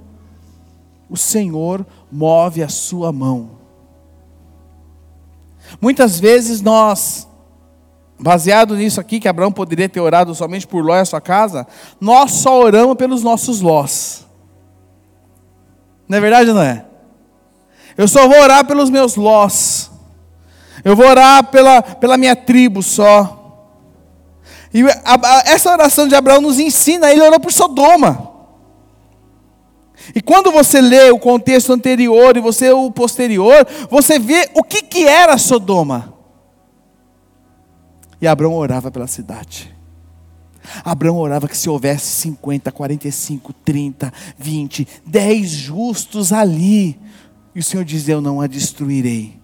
[1.09, 3.51] o Senhor move a sua mão.
[5.82, 7.28] Muitas vezes nós,
[8.20, 11.67] baseado nisso aqui, que Abraão poderia ter orado somente por Ló e a sua casa,
[11.99, 14.26] nós só oramos pelos nossos Lós.
[16.07, 16.86] Não é verdade ou não é?
[17.95, 19.91] Eu só vou orar pelos meus lós.
[20.86, 23.38] Eu vou orar pela, pela minha tribo só.
[24.74, 24.84] E
[25.45, 28.30] essa oração de Abraão nos ensina, ele orou por Sodoma.
[30.15, 34.82] E quando você lê o contexto anterior e você o posterior, você vê o que,
[34.82, 36.13] que era Sodoma.
[38.22, 39.76] E Abraão orava pela cidade.
[40.84, 46.99] Abraão orava que se houvesse 50, 45, 30, 20, 10 justos ali,
[47.55, 49.39] e o Senhor dizia: Eu não a destruirei.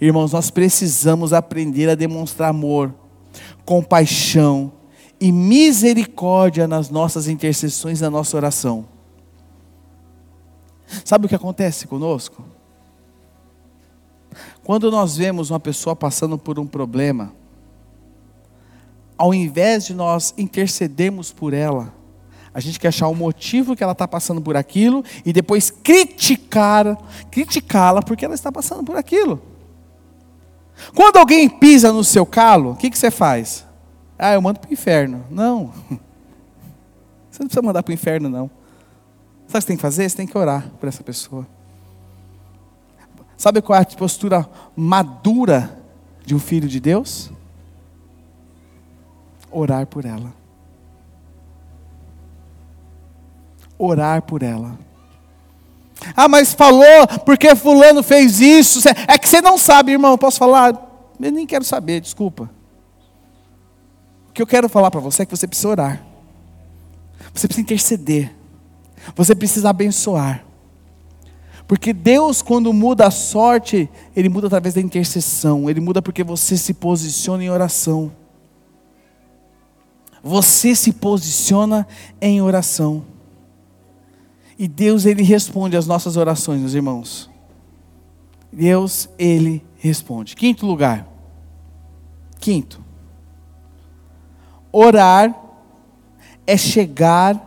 [0.00, 2.94] Irmãos, nós precisamos aprender a demonstrar amor,
[3.66, 4.72] compaixão
[5.20, 8.86] e misericórdia nas nossas intercessões, na nossa oração.
[11.04, 12.44] Sabe o que acontece conosco?
[14.62, 17.32] Quando nós vemos uma pessoa passando por um problema,
[19.18, 21.92] ao invés de nós intercedermos por ela,
[22.52, 26.96] a gente quer achar o motivo que ela está passando por aquilo e depois criticar,
[27.30, 29.42] criticá-la porque ela está passando por aquilo.
[30.94, 33.64] Quando alguém pisa no seu calo, o que, que você faz?
[34.18, 35.24] Ah, eu mando para o inferno.
[35.30, 35.72] Não.
[37.30, 38.50] Você não precisa mandar para o inferno, não.
[39.46, 40.08] Sabe o que você tem que fazer?
[40.08, 41.46] Você tem que orar por essa pessoa.
[43.36, 45.78] Sabe qual é a postura madura
[46.24, 47.30] de um filho de Deus?
[49.50, 50.32] Orar por ela.
[53.78, 54.78] Orar por ela.
[56.14, 58.86] Ah, mas falou porque fulano fez isso.
[59.08, 60.18] É que você não sabe, irmão.
[60.18, 60.74] Posso falar?
[61.20, 62.50] Eu nem quero saber, desculpa.
[64.28, 66.02] O que eu quero falar para você é que você precisa orar.
[67.32, 68.34] Você precisa interceder.
[69.14, 70.44] Você precisa abençoar.
[71.66, 75.68] Porque Deus, quando muda a sorte, Ele muda através da intercessão.
[75.68, 78.12] Ele muda porque você se posiciona em oração.
[80.22, 81.86] Você se posiciona
[82.20, 83.04] em oração.
[84.58, 87.30] E Deus, Ele responde às nossas orações, meus irmãos.
[88.52, 90.34] Deus, Ele responde.
[90.34, 91.06] Quinto lugar.
[92.40, 92.82] Quinto.
[94.72, 95.34] Orar
[96.46, 97.42] é chegar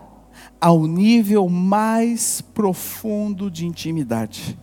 [0.59, 4.57] ao nível mais profundo de intimidade.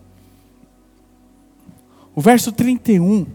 [2.14, 3.26] O verso 31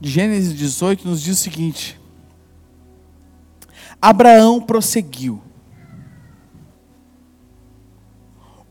[0.00, 2.00] de Gênesis 18 nos diz o seguinte:
[4.00, 5.42] Abraão prosseguiu.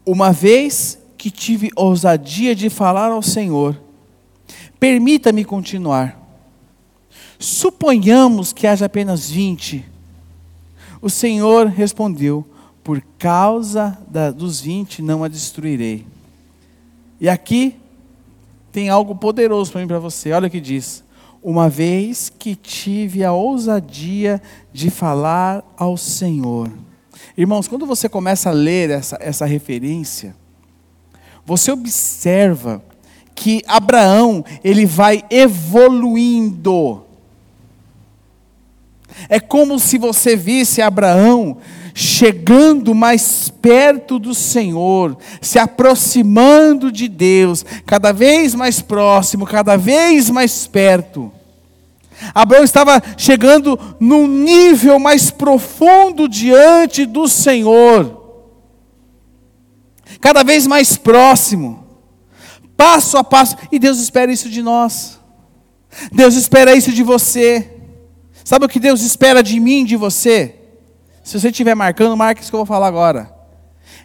[0.07, 3.79] Uma vez que tive ousadia de falar ao Senhor,
[4.79, 6.17] permita-me continuar.
[7.37, 9.85] Suponhamos que haja apenas vinte
[11.01, 12.45] o Senhor respondeu:
[12.83, 16.05] Por causa da, dos vinte não a destruirei.
[17.19, 17.75] E aqui
[18.71, 20.31] tem algo poderoso para mim para você.
[20.31, 21.03] Olha o que diz.
[21.41, 24.41] Uma vez que tive a ousadia
[24.73, 26.69] de falar ao Senhor.
[27.37, 30.35] Irmãos, quando você começa a ler essa, essa referência,
[31.45, 32.83] você observa
[33.33, 37.07] que Abraão, ele vai evoluindo
[39.29, 41.57] é como se você visse Abraão
[41.93, 50.29] chegando mais perto do Senhor, se aproximando de Deus, cada vez mais próximo, cada vez
[50.29, 51.31] mais perto.
[52.33, 58.15] Abraão estava chegando num nível mais profundo diante do Senhor,
[60.19, 61.85] cada vez mais próximo,
[62.75, 65.19] passo a passo, e Deus espera isso de nós,
[66.11, 67.73] Deus espera isso de você.
[68.43, 70.55] Sabe o que Deus espera de mim, de você?
[71.23, 73.35] Se você estiver marcando, marque isso que eu vou falar agora.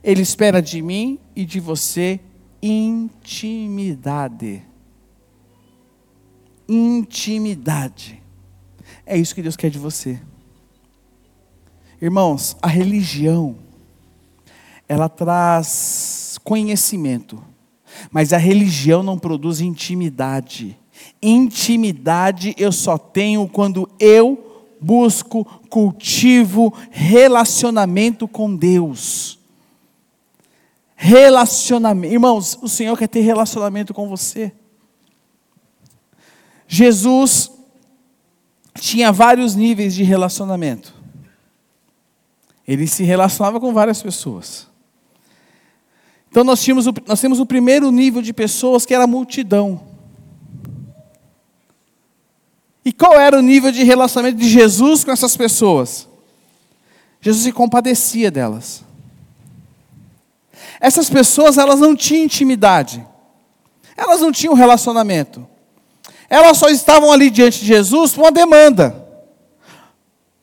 [0.03, 2.19] Ele espera de mim e de você
[2.61, 4.63] intimidade.
[6.75, 8.23] Intimidade.
[9.05, 10.19] É isso que Deus quer de você.
[12.01, 13.57] Irmãos, a religião,
[14.89, 17.45] ela traz conhecimento,
[18.11, 20.79] mas a religião não produz intimidade.
[21.21, 29.39] Intimidade eu só tenho quando eu busco, cultivo relacionamento com Deus.
[30.97, 32.15] Relacionamento.
[32.15, 34.53] Irmãos, o Senhor quer ter relacionamento com você.
[36.75, 37.51] Jesus
[38.81, 40.95] tinha vários níveis de relacionamento.
[42.67, 44.67] Ele se relacionava com várias pessoas.
[46.31, 49.83] Então nós, tínhamos o, nós temos o primeiro nível de pessoas que era a multidão.
[52.83, 56.09] E qual era o nível de relacionamento de Jesus com essas pessoas?
[57.21, 58.83] Jesus se compadecia delas.
[60.81, 63.07] Essas pessoas, elas não tinham intimidade.
[63.95, 65.52] Elas não tinham relacionamento.
[66.33, 69.07] Elas só estavam ali diante de Jesus por uma demanda.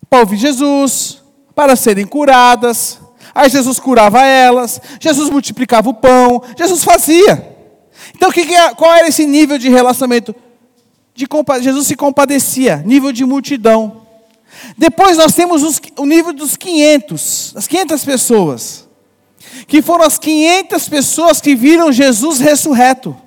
[0.07, 1.23] Para ouvir Jesus,
[1.55, 2.99] para serem curadas.
[3.33, 7.57] Aí Jesus curava elas, Jesus multiplicava o pão, Jesus fazia.
[8.15, 10.35] Então, é, qual era esse nível de relacionamento?
[11.15, 11.27] de
[11.63, 14.03] Jesus se compadecia, nível de multidão.
[14.77, 18.87] Depois nós temos os, o nível dos 500, as 500 pessoas,
[19.67, 23.17] que foram as 500 pessoas que viram Jesus ressurreto.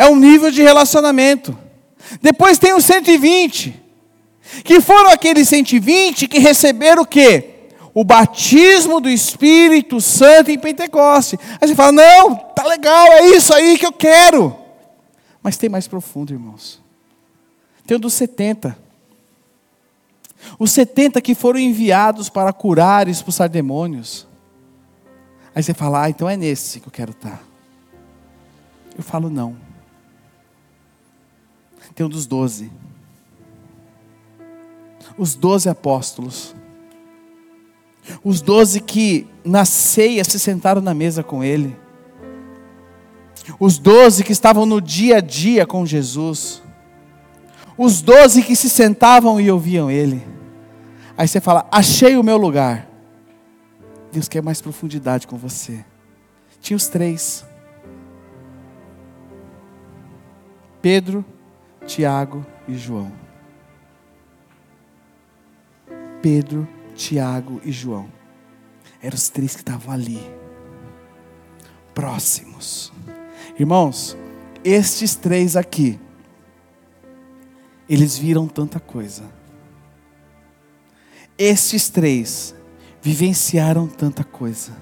[0.00, 1.54] É um nível de relacionamento.
[2.22, 3.78] Depois tem os 120,
[4.64, 7.68] que foram aqueles 120 que receberam o quê?
[7.92, 11.38] O batismo do Espírito Santo em Pentecoste.
[11.60, 14.56] Aí você fala: não, tá legal, é isso aí que eu quero.
[15.42, 16.80] Mas tem mais profundo, irmãos.
[17.86, 18.74] Tem o dos 70.
[20.58, 24.26] Os 70 que foram enviados para curar e expulsar demônios.
[25.54, 27.42] Aí você fala, ah, então é nesse que eu quero estar.
[28.96, 29.68] Eu falo, não.
[32.00, 32.72] Tem um dos doze.
[35.18, 36.56] Os doze apóstolos.
[38.24, 41.76] Os doze que na ceia se sentaram na mesa com ele.
[43.58, 46.62] Os doze que estavam no dia a dia com Jesus.
[47.76, 50.26] Os doze que se sentavam e ouviam ele.
[51.18, 52.88] Aí você fala: Achei o meu lugar.
[54.10, 55.84] Deus quer mais profundidade com você.
[56.62, 57.44] Tinha os três:
[60.80, 61.22] Pedro,
[61.86, 63.12] Tiago e João.
[66.22, 68.10] Pedro, Tiago e João.
[69.02, 70.20] Eram os três que estavam ali,
[71.94, 72.92] próximos.
[73.58, 74.16] Irmãos,
[74.62, 75.98] estes três aqui,
[77.88, 79.40] eles viram tanta coisa
[81.40, 82.54] estes três
[83.00, 84.76] vivenciaram tanta coisa.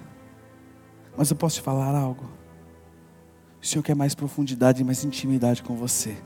[1.17, 2.29] Mas eu posso te falar algo?
[3.63, 6.17] O Senhor quer mais profundidade e mais intimidade com você.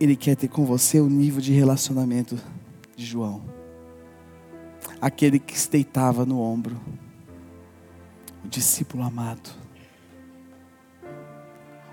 [0.00, 2.38] Ele quer ter com você o nível de relacionamento
[2.96, 3.42] de João.
[5.00, 6.80] Aquele que se deitava no ombro.
[8.44, 9.60] O discípulo amado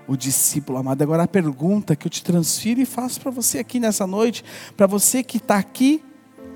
[0.08, 1.02] o discípulo amado.
[1.02, 4.42] Agora a pergunta que eu te transfiro e faço para você aqui nessa noite,
[4.74, 6.02] para você que está aqui,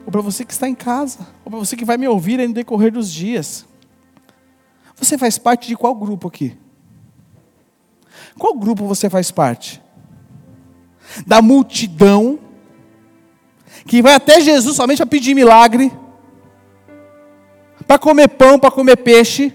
[0.07, 2.55] ou para você que está em casa, ou para você que vai me ouvir no
[2.55, 3.67] decorrer dos dias.
[4.97, 6.57] Você faz parte de qual grupo aqui?
[8.39, 9.83] Qual grupo você faz parte?
[11.27, 12.39] Da multidão
[13.87, 15.93] que vai até Jesus somente para pedir milagre,
[17.87, 19.53] para comer pão, para comer peixe,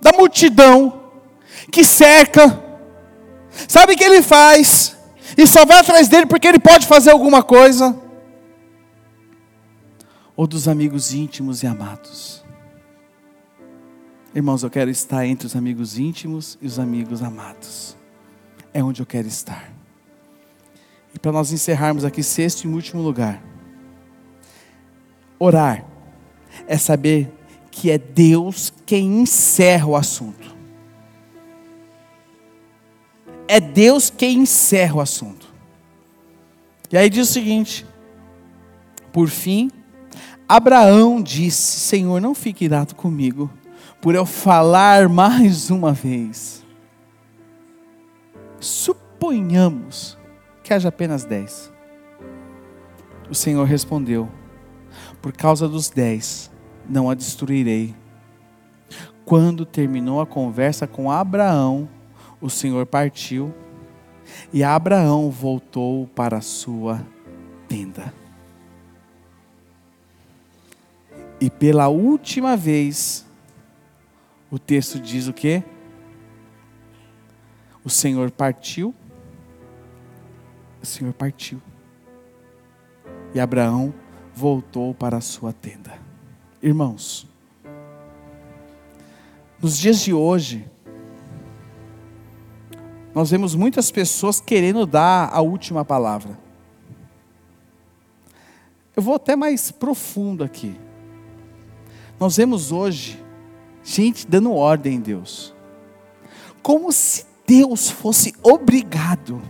[0.00, 1.00] da multidão
[1.70, 2.70] que cerca
[3.68, 4.96] Sabe o que ele faz?
[5.36, 7.98] E só vai atrás dele porque ele pode fazer alguma coisa.
[10.36, 12.42] Ou dos amigos íntimos e amados.
[14.34, 17.96] Irmãos, eu quero estar entre os amigos íntimos e os amigos amados.
[18.72, 19.79] É onde eu quero estar.
[21.20, 23.42] Para nós encerrarmos aqui, sexto e último lugar.
[25.38, 25.84] Orar
[26.66, 27.32] é saber
[27.70, 30.60] que é Deus quem encerra o assunto
[33.50, 35.52] é Deus quem encerra o assunto.
[36.88, 37.84] E aí diz o seguinte:
[39.12, 39.72] por fim,
[40.48, 43.50] Abraão disse: Senhor, não fique irado comigo,
[44.00, 46.64] por eu falar mais uma vez.
[48.60, 50.16] Suponhamos
[50.70, 51.68] que haja apenas dez.
[53.28, 54.30] O Senhor respondeu:
[55.20, 56.48] Por causa dos dez,
[56.88, 57.92] não a destruirei.
[59.24, 61.88] Quando terminou a conversa com Abraão,
[62.40, 63.52] o Senhor partiu
[64.52, 67.04] e Abraão voltou para a sua
[67.66, 68.14] tenda.
[71.40, 73.26] E pela última vez,
[74.48, 75.64] o texto diz o que?
[77.84, 78.94] O Senhor partiu.
[80.82, 81.60] O Senhor partiu.
[83.34, 83.92] E Abraão
[84.34, 85.98] voltou para a sua tenda.
[86.62, 87.26] Irmãos,
[89.60, 90.64] nos dias de hoje,
[93.14, 96.38] nós vemos muitas pessoas querendo dar a última palavra.
[98.96, 100.78] Eu vou até mais profundo aqui.
[102.18, 103.22] Nós vemos hoje
[103.82, 105.54] gente dando ordem em Deus,
[106.62, 109.40] como se Deus fosse obrigado.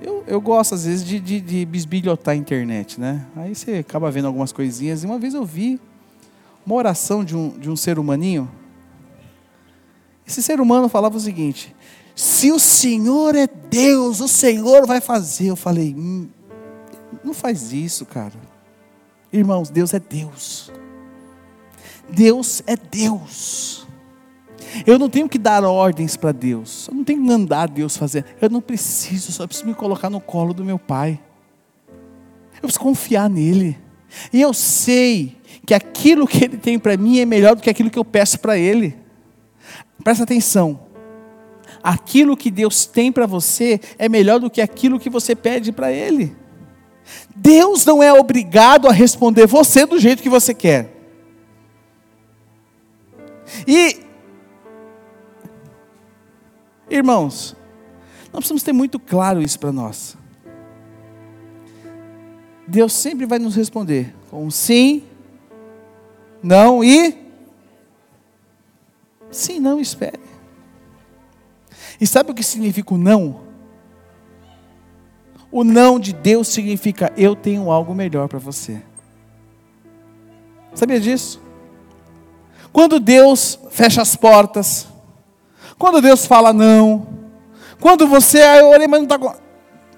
[0.00, 3.26] Eu, eu gosto às vezes de, de, de bisbilhotar a internet, né?
[3.36, 5.02] Aí você acaba vendo algumas coisinhas.
[5.02, 5.80] E uma vez eu vi
[6.64, 8.48] uma oração de um, de um ser humaninho
[10.30, 11.74] esse ser humano falava o seguinte:
[12.14, 15.48] se o Senhor é Deus, o Senhor vai fazer.
[15.48, 16.28] Eu falei: hum,
[17.24, 18.34] não faz isso, cara.
[19.32, 20.70] Irmãos, Deus é Deus.
[22.08, 23.88] Deus é Deus.
[24.86, 26.88] Eu não tenho que dar ordens para Deus.
[26.88, 28.24] Eu não tenho que mandar Deus fazer.
[28.40, 31.20] Eu não preciso, só preciso me colocar no colo do meu Pai.
[32.54, 33.78] Eu preciso confiar nele.
[34.32, 37.90] E eu sei que aquilo que Ele tem para mim é melhor do que aquilo
[37.90, 38.96] que eu peço para Ele.
[40.02, 40.80] Presta atenção.
[41.82, 45.92] aquilo que Deus tem para você é melhor do que aquilo que você pede para
[45.92, 46.36] Ele.
[47.34, 50.94] Deus não é obrigado a responder você do jeito que você quer.
[53.66, 53.98] E,
[56.90, 57.56] irmãos,
[58.32, 60.16] nós precisamos ter muito claro isso para nós.
[62.66, 65.02] Deus sempre vai nos responder com sim,
[66.42, 67.16] não e
[69.30, 70.20] sim, não espere.
[72.00, 73.40] E sabe o que significa o não?
[75.50, 78.82] O não de Deus significa eu tenho algo melhor para você.
[80.74, 81.42] Sabia disso?
[82.72, 84.86] Quando Deus fecha as portas,
[85.80, 87.06] quando Deus fala não,
[87.80, 89.36] quando você, ah, eu orei, mas não está.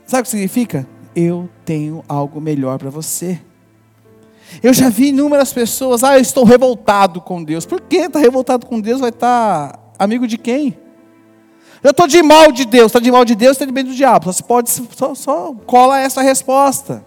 [0.07, 0.87] Sabe o que significa?
[1.12, 3.41] Eu tenho algo melhor para você.
[4.62, 7.66] Eu já vi inúmeras pessoas, ah, eu estou revoltado com Deus.
[7.66, 9.01] Por que está revoltado com Deus?
[9.01, 10.78] Vai estar tá amigo de quem?
[11.83, 13.93] Eu estou de mal de Deus, está de mal de Deus, está de bem do
[13.93, 14.33] diabo.
[14.33, 17.05] Só, pode, só, só cola essa resposta.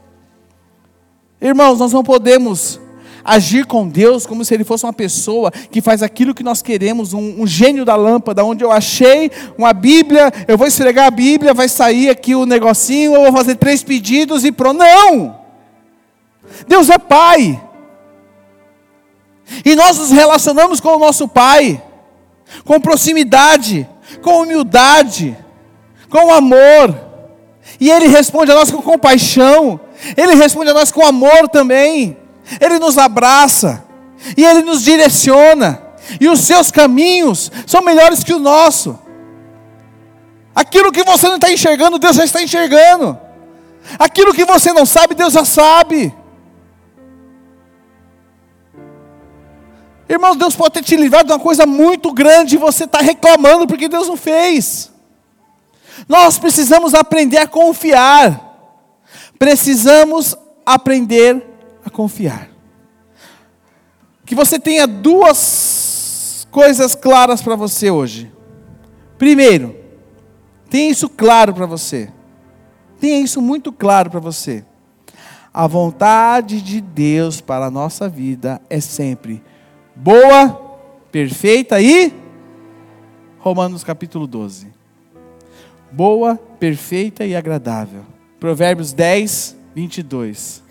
[1.39, 2.77] Irmãos, nós não podemos
[3.25, 7.11] agir com Deus como se Ele fosse uma pessoa que faz aquilo que nós queremos,
[7.11, 11.53] um, um, gênio da lâmpada, onde eu achei uma Bíblia, eu vou esfregar a Bíblia,
[11.53, 14.77] vai sair aqui o negocinho, eu vou fazer três pedidos e pronto.
[14.77, 15.39] Não!
[16.67, 17.59] Deus é Pai.
[19.63, 21.81] E nós nos relacionamos com o nosso Pai,
[22.63, 23.87] com proximidade,
[24.21, 25.35] com humildade,
[26.09, 26.95] com amor.
[27.79, 29.79] E Ele responde a nós com compaixão,
[30.15, 32.24] Ele responde a nós com amor também.
[32.59, 33.83] Ele nos abraça,
[34.37, 35.81] e Ele nos direciona,
[36.19, 38.99] e os seus caminhos são melhores que o nosso.
[40.55, 43.19] Aquilo que você não está enxergando, Deus já está enxergando.
[43.99, 46.13] Aquilo que você não sabe, Deus já sabe.
[50.07, 53.65] Irmãos, Deus pode ter te livrado de uma coisa muito grande e você está reclamando
[53.67, 54.91] porque Deus não fez.
[56.07, 58.41] Nós precisamos aprender a confiar.
[59.37, 61.54] Precisamos aprender a
[61.89, 62.49] confiar.
[64.25, 68.31] Que você tenha duas coisas claras para você hoje.
[69.17, 69.75] Primeiro,
[70.69, 72.11] tenha isso claro para você.
[72.99, 74.65] Tenha isso muito claro para você.
[75.53, 79.41] A vontade de Deus para a nossa vida é sempre
[79.95, 80.49] boa,
[81.11, 82.13] perfeita e
[83.39, 84.67] Romanos capítulo 12.
[85.91, 88.03] Boa, perfeita e agradável.
[88.39, 90.64] Provérbios 10, 22.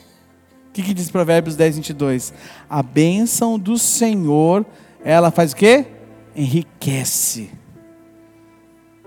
[0.74, 2.34] O que, que diz Provérbios 10, 22?
[2.68, 4.66] A bênção do Senhor,
[5.04, 5.86] ela faz o quê?
[6.34, 7.48] Enriquece.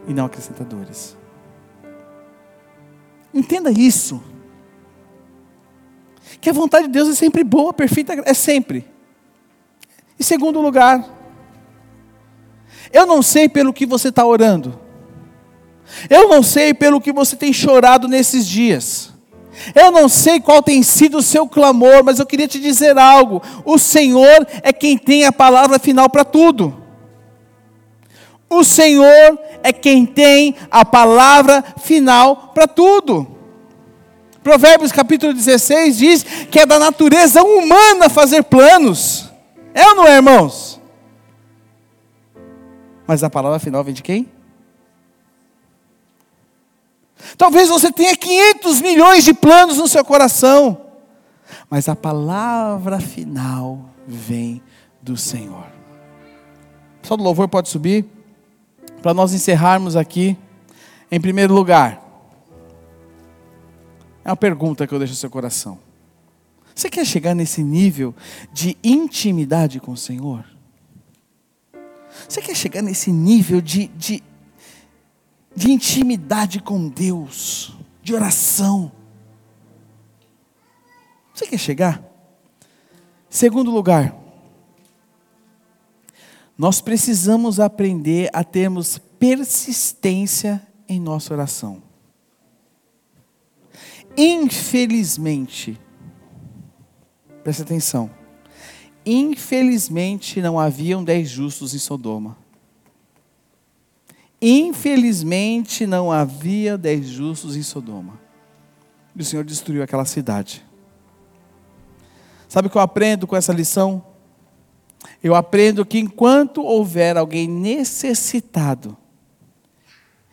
[0.08, 1.18] E não acrescenta dores.
[3.34, 4.24] Entenda isso.
[6.40, 8.88] Que a vontade de Deus é sempre boa, perfeita, é sempre.
[10.18, 11.06] Em segundo lugar,
[12.94, 14.80] eu não sei pelo que você está orando.
[16.10, 19.17] Eu não sei pelo que você tem chorado nesses dias.
[19.74, 23.42] Eu não sei qual tem sido o seu clamor, mas eu queria te dizer algo:
[23.66, 26.84] o Senhor é quem tem a palavra final para tudo.
[28.50, 33.28] O Senhor é quem tem a palavra final para tudo.
[34.42, 39.30] Provérbios capítulo 16 diz que é da natureza humana fazer planos.
[39.74, 40.80] É ou não é, irmãos?
[43.06, 44.37] Mas a palavra final vem de quem?
[47.38, 50.82] Talvez você tenha 500 milhões de planos no seu coração,
[51.70, 54.62] mas a palavra final vem
[55.02, 55.66] do Senhor.
[57.04, 58.06] Só do louvor pode subir,
[59.02, 60.38] para nós encerrarmos aqui.
[61.10, 62.04] Em primeiro lugar,
[64.26, 65.80] é uma pergunta que eu deixo no seu coração.
[66.76, 68.14] Você quer chegar nesse nível
[68.52, 70.46] de intimidade com o Senhor?
[72.28, 74.22] Você quer chegar nesse nível de, de,
[75.58, 78.92] de intimidade com Deus, de oração?
[81.34, 82.04] Você quer chegar?
[83.28, 84.16] Segundo lugar,
[86.56, 91.82] nós precisamos aprender a termos persistência em nossa oração.
[94.16, 95.80] Infelizmente,
[97.48, 98.10] Presta atenção.
[99.06, 102.36] Infelizmente não haviam dez justos em Sodoma.
[104.42, 108.20] Infelizmente não havia dez justos em Sodoma.
[109.16, 110.64] E o Senhor destruiu aquela cidade.
[112.48, 114.06] Sabe o que eu aprendo com essa lição?
[115.24, 118.96] Eu aprendo que enquanto houver alguém necessitado,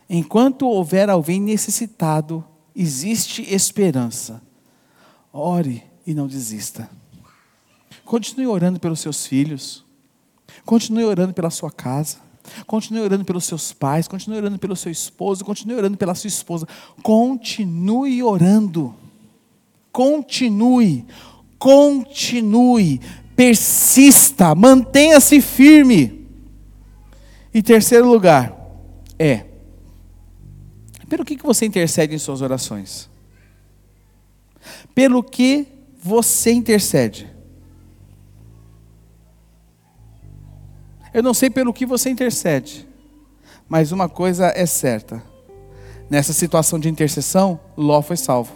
[0.09, 2.45] enquanto houver alguém necessitado,
[2.75, 4.41] existe esperança.
[5.33, 6.89] Ore e não desista.
[8.05, 9.83] Continue orando pelos seus filhos.
[10.63, 12.24] Continue orando pela sua casa.
[12.65, 16.67] Continue orando pelos seus pais, continue orando pelo seu esposo, continue orando pela sua esposa.
[17.01, 18.95] Continue orando.
[19.91, 21.05] Continue.
[21.57, 22.99] Continue.
[23.35, 24.53] Persista.
[24.55, 26.25] Mantenha-se firme.
[27.53, 28.53] E terceiro lugar
[29.17, 29.45] é
[31.07, 33.09] pelo que, você intercede em suas orações?
[34.93, 35.67] Pelo que
[36.01, 37.34] você intercede?
[41.15, 42.85] Eu não sei pelo que você intercede,
[43.69, 45.23] mas uma coisa é certa:
[46.09, 48.53] nessa situação de intercessão, Ló foi salvo.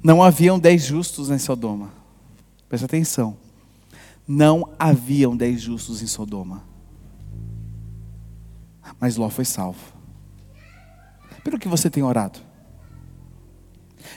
[0.00, 1.90] Não haviam dez justos em Sodoma.
[2.68, 3.36] Presta atenção.
[4.28, 6.62] Não haviam dez justos em Sodoma.
[9.00, 9.92] Mas Ló foi salvo.
[11.42, 12.38] Pelo que você tem orado?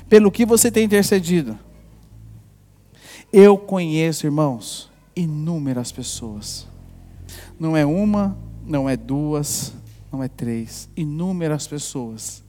[0.07, 1.57] Pelo que você tem intercedido?
[3.38, 6.65] Eu conheço, irmãos, inúmeras pessoas.
[7.59, 9.73] Não é uma, não é duas,
[10.09, 10.88] não é três.
[10.95, 12.41] Inúmeras pessoas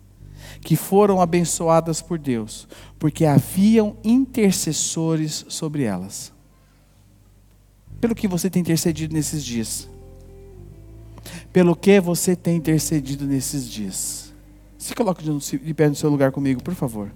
[0.61, 2.69] que foram abençoadas por Deus,
[3.01, 6.33] porque haviam intercessores sobre elas.
[8.01, 9.89] Pelo que você tem intercedido nesses dias?
[11.53, 14.33] Pelo que você tem intercedido nesses dias?
[14.79, 17.11] Se coloque de pé no seu lugar comigo, por favor.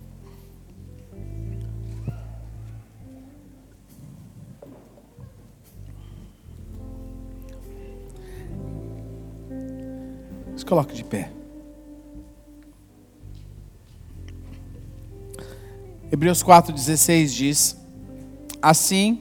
[10.71, 11.33] Coloque de pé.
[16.13, 17.77] Hebreus 4,16 diz:
[18.63, 19.21] Assim,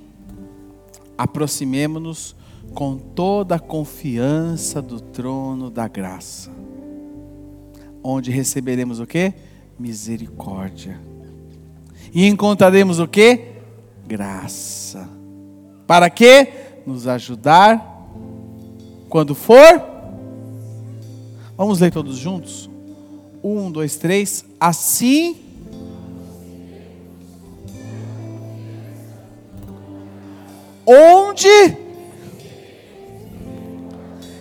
[1.18, 2.36] aproximemo-nos
[2.76, 6.52] com toda a confiança do trono da graça,
[8.04, 9.34] onde receberemos o que?
[9.80, 11.02] Misericórdia.
[12.14, 13.54] E encontraremos o que?
[14.08, 15.10] Graça.
[15.88, 16.48] Para que?
[16.86, 18.08] Nos ajudar
[19.10, 19.89] quando for.
[21.60, 22.70] Vamos ler todos juntos?
[23.44, 24.46] Um, dois, três.
[24.58, 25.36] Assim.
[30.86, 31.78] Onde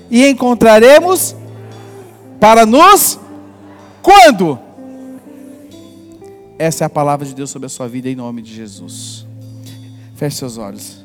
[0.08, 1.34] e encontraremos
[2.38, 3.18] para nos
[4.00, 4.56] quando?
[6.56, 9.26] Essa é a palavra de Deus sobre a sua vida em nome de Jesus.
[10.14, 10.97] Feche seus olhos.